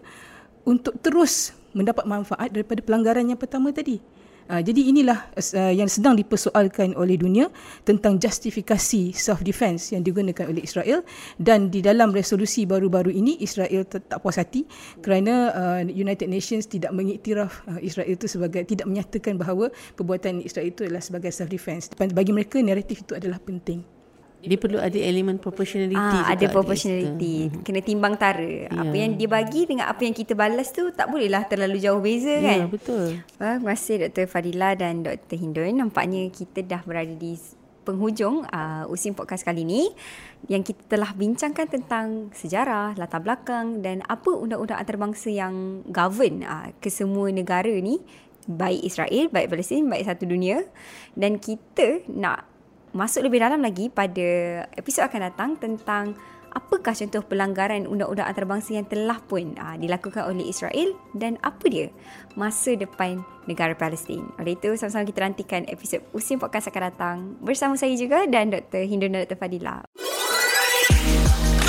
untuk 0.63 0.97
terus 0.99 1.55
mendapat 1.73 2.05
manfaat 2.05 2.53
daripada 2.53 2.79
pelanggaran 2.85 3.27
yang 3.27 3.39
pertama 3.39 3.73
tadi 3.73 3.99
Uh, 4.43 4.59
jadi 4.59 4.91
inilah 4.91 5.31
uh, 5.39 5.71
yang 5.71 5.87
sedang 5.87 6.19
dipersoalkan 6.19 6.99
oleh 6.99 7.15
dunia 7.15 7.47
tentang 7.87 8.19
justifikasi 8.19 9.15
self 9.15 9.39
defense 9.39 9.95
yang 9.95 10.03
digunakan 10.03 10.51
oleh 10.51 10.59
Israel 10.59 10.99
dan 11.39 11.71
di 11.71 11.79
dalam 11.79 12.11
resolusi 12.11 12.67
baru-baru 12.67 13.07
ini 13.07 13.39
Israel 13.39 13.87
tak 13.87 14.19
puas 14.19 14.35
hati 14.35 14.67
kerana 14.99 15.33
uh, 15.55 15.81
United 15.87 16.27
Nations 16.27 16.67
tidak 16.67 16.91
mengiktiraf 16.91 17.63
uh, 17.71 17.79
Israel 17.79 18.11
itu 18.11 18.27
sebagai 18.27 18.67
tidak 18.67 18.83
menyatakan 18.83 19.39
bahawa 19.39 19.71
perbuatan 19.95 20.43
Israel 20.43 20.67
itu 20.67 20.91
adalah 20.91 20.99
sebagai 20.99 21.31
self 21.31 21.47
defense. 21.47 21.87
Bagi 21.95 22.35
mereka 22.35 22.59
naratif 22.59 23.07
itu 23.07 23.15
adalah 23.15 23.39
penting. 23.39 23.92
Dia 24.43 24.59
perlu 24.59 24.75
ada 24.75 24.99
elemen 24.99 25.39
proportionality 25.39 25.95
ah, 25.95 26.27
Ada 26.27 26.51
proportionality 26.51 27.47
hmm. 27.47 27.63
Kena 27.63 27.79
timbang 27.79 28.19
tara 28.19 28.43
yeah. 28.43 28.75
Apa 28.75 28.95
yang 28.95 29.15
dia 29.15 29.31
bagi 29.31 29.63
Dengan 29.63 29.87
apa 29.87 30.03
yang 30.03 30.11
kita 30.11 30.35
balas 30.35 30.75
tu 30.75 30.91
Tak 30.91 31.07
bolehlah 31.07 31.47
terlalu 31.47 31.79
jauh 31.79 32.03
beza 32.03 32.43
yeah, 32.43 32.67
kan 32.67 32.67
betul 32.67 33.23
ah, 33.39 33.55
Terima 33.55 33.71
kasih 33.71 33.95
Dr. 34.07 34.25
Fadila 34.27 34.75
dan 34.75 34.99
Dr. 35.07 35.39
Hindun 35.39 35.79
Nampaknya 35.79 36.27
kita 36.27 36.59
dah 36.59 36.83
berada 36.83 37.15
di 37.15 37.39
penghujung 37.87 38.47
uh, 38.47 38.83
Usim 38.91 39.15
Podcast 39.15 39.47
kali 39.47 39.63
ini 39.63 39.87
Yang 40.51 40.75
kita 40.75 40.99
telah 40.99 41.11
bincangkan 41.15 41.67
tentang 41.71 42.07
Sejarah, 42.35 42.99
latar 42.99 43.23
belakang 43.23 43.79
Dan 43.79 44.03
apa 44.07 44.27
undang-undang 44.27 44.79
antarabangsa 44.79 45.31
yang 45.31 45.87
Govern 45.87 46.43
uh, 46.43 46.71
kesemua 46.83 47.31
negara 47.31 47.71
ni 47.79 48.03
Baik 48.43 48.83
Israel, 48.83 49.31
baik 49.31 49.55
Palestin, 49.55 49.87
baik 49.87 50.03
satu 50.03 50.27
dunia 50.27 50.67
Dan 51.15 51.39
kita 51.39 52.03
nak 52.11 52.52
masuk 52.93 53.25
lebih 53.25 53.41
dalam 53.41 53.59
lagi 53.59 53.89
pada 53.89 54.63
episod 54.77 55.03
akan 55.09 55.21
datang 55.33 55.49
tentang 55.57 56.13
apakah 56.53 56.93
contoh 56.93 57.25
pelanggaran 57.25 57.89
undang-undang 57.89 58.29
antarabangsa 58.29 58.77
yang 58.77 58.85
telah 58.85 59.17
pun 59.17 59.57
aa, 59.57 59.73
ah, 59.73 59.75
dilakukan 59.75 60.29
oleh 60.29 60.45
Israel 60.45 60.93
dan 61.17 61.41
apa 61.41 61.65
dia 61.65 61.89
masa 62.37 62.77
depan 62.77 63.25
negara 63.49 63.73
Palestin. 63.73 64.29
Oleh 64.37 64.53
itu, 64.55 64.77
sama-sama 64.77 65.03
kita 65.09 65.25
nantikan 65.25 65.65
episod 65.65 66.05
Usim 66.13 66.37
Podcast 66.37 66.69
akan 66.69 66.83
datang 66.93 67.17
bersama 67.41 67.73
saya 67.75 67.97
juga 67.97 68.29
dan 68.29 68.53
Dr. 68.53 68.85
Hindu 68.85 69.09
dan 69.09 69.25
Dr. 69.25 69.37
Fadila. 69.41 69.81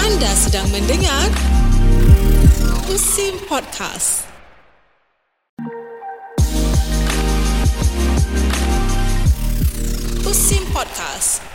Anda 0.04 0.30
sedang 0.36 0.68
mendengar 0.68 1.32
Usim 2.92 3.40
Podcast. 3.48 4.33
Usim 10.34 10.66
Podcast. 10.72 11.53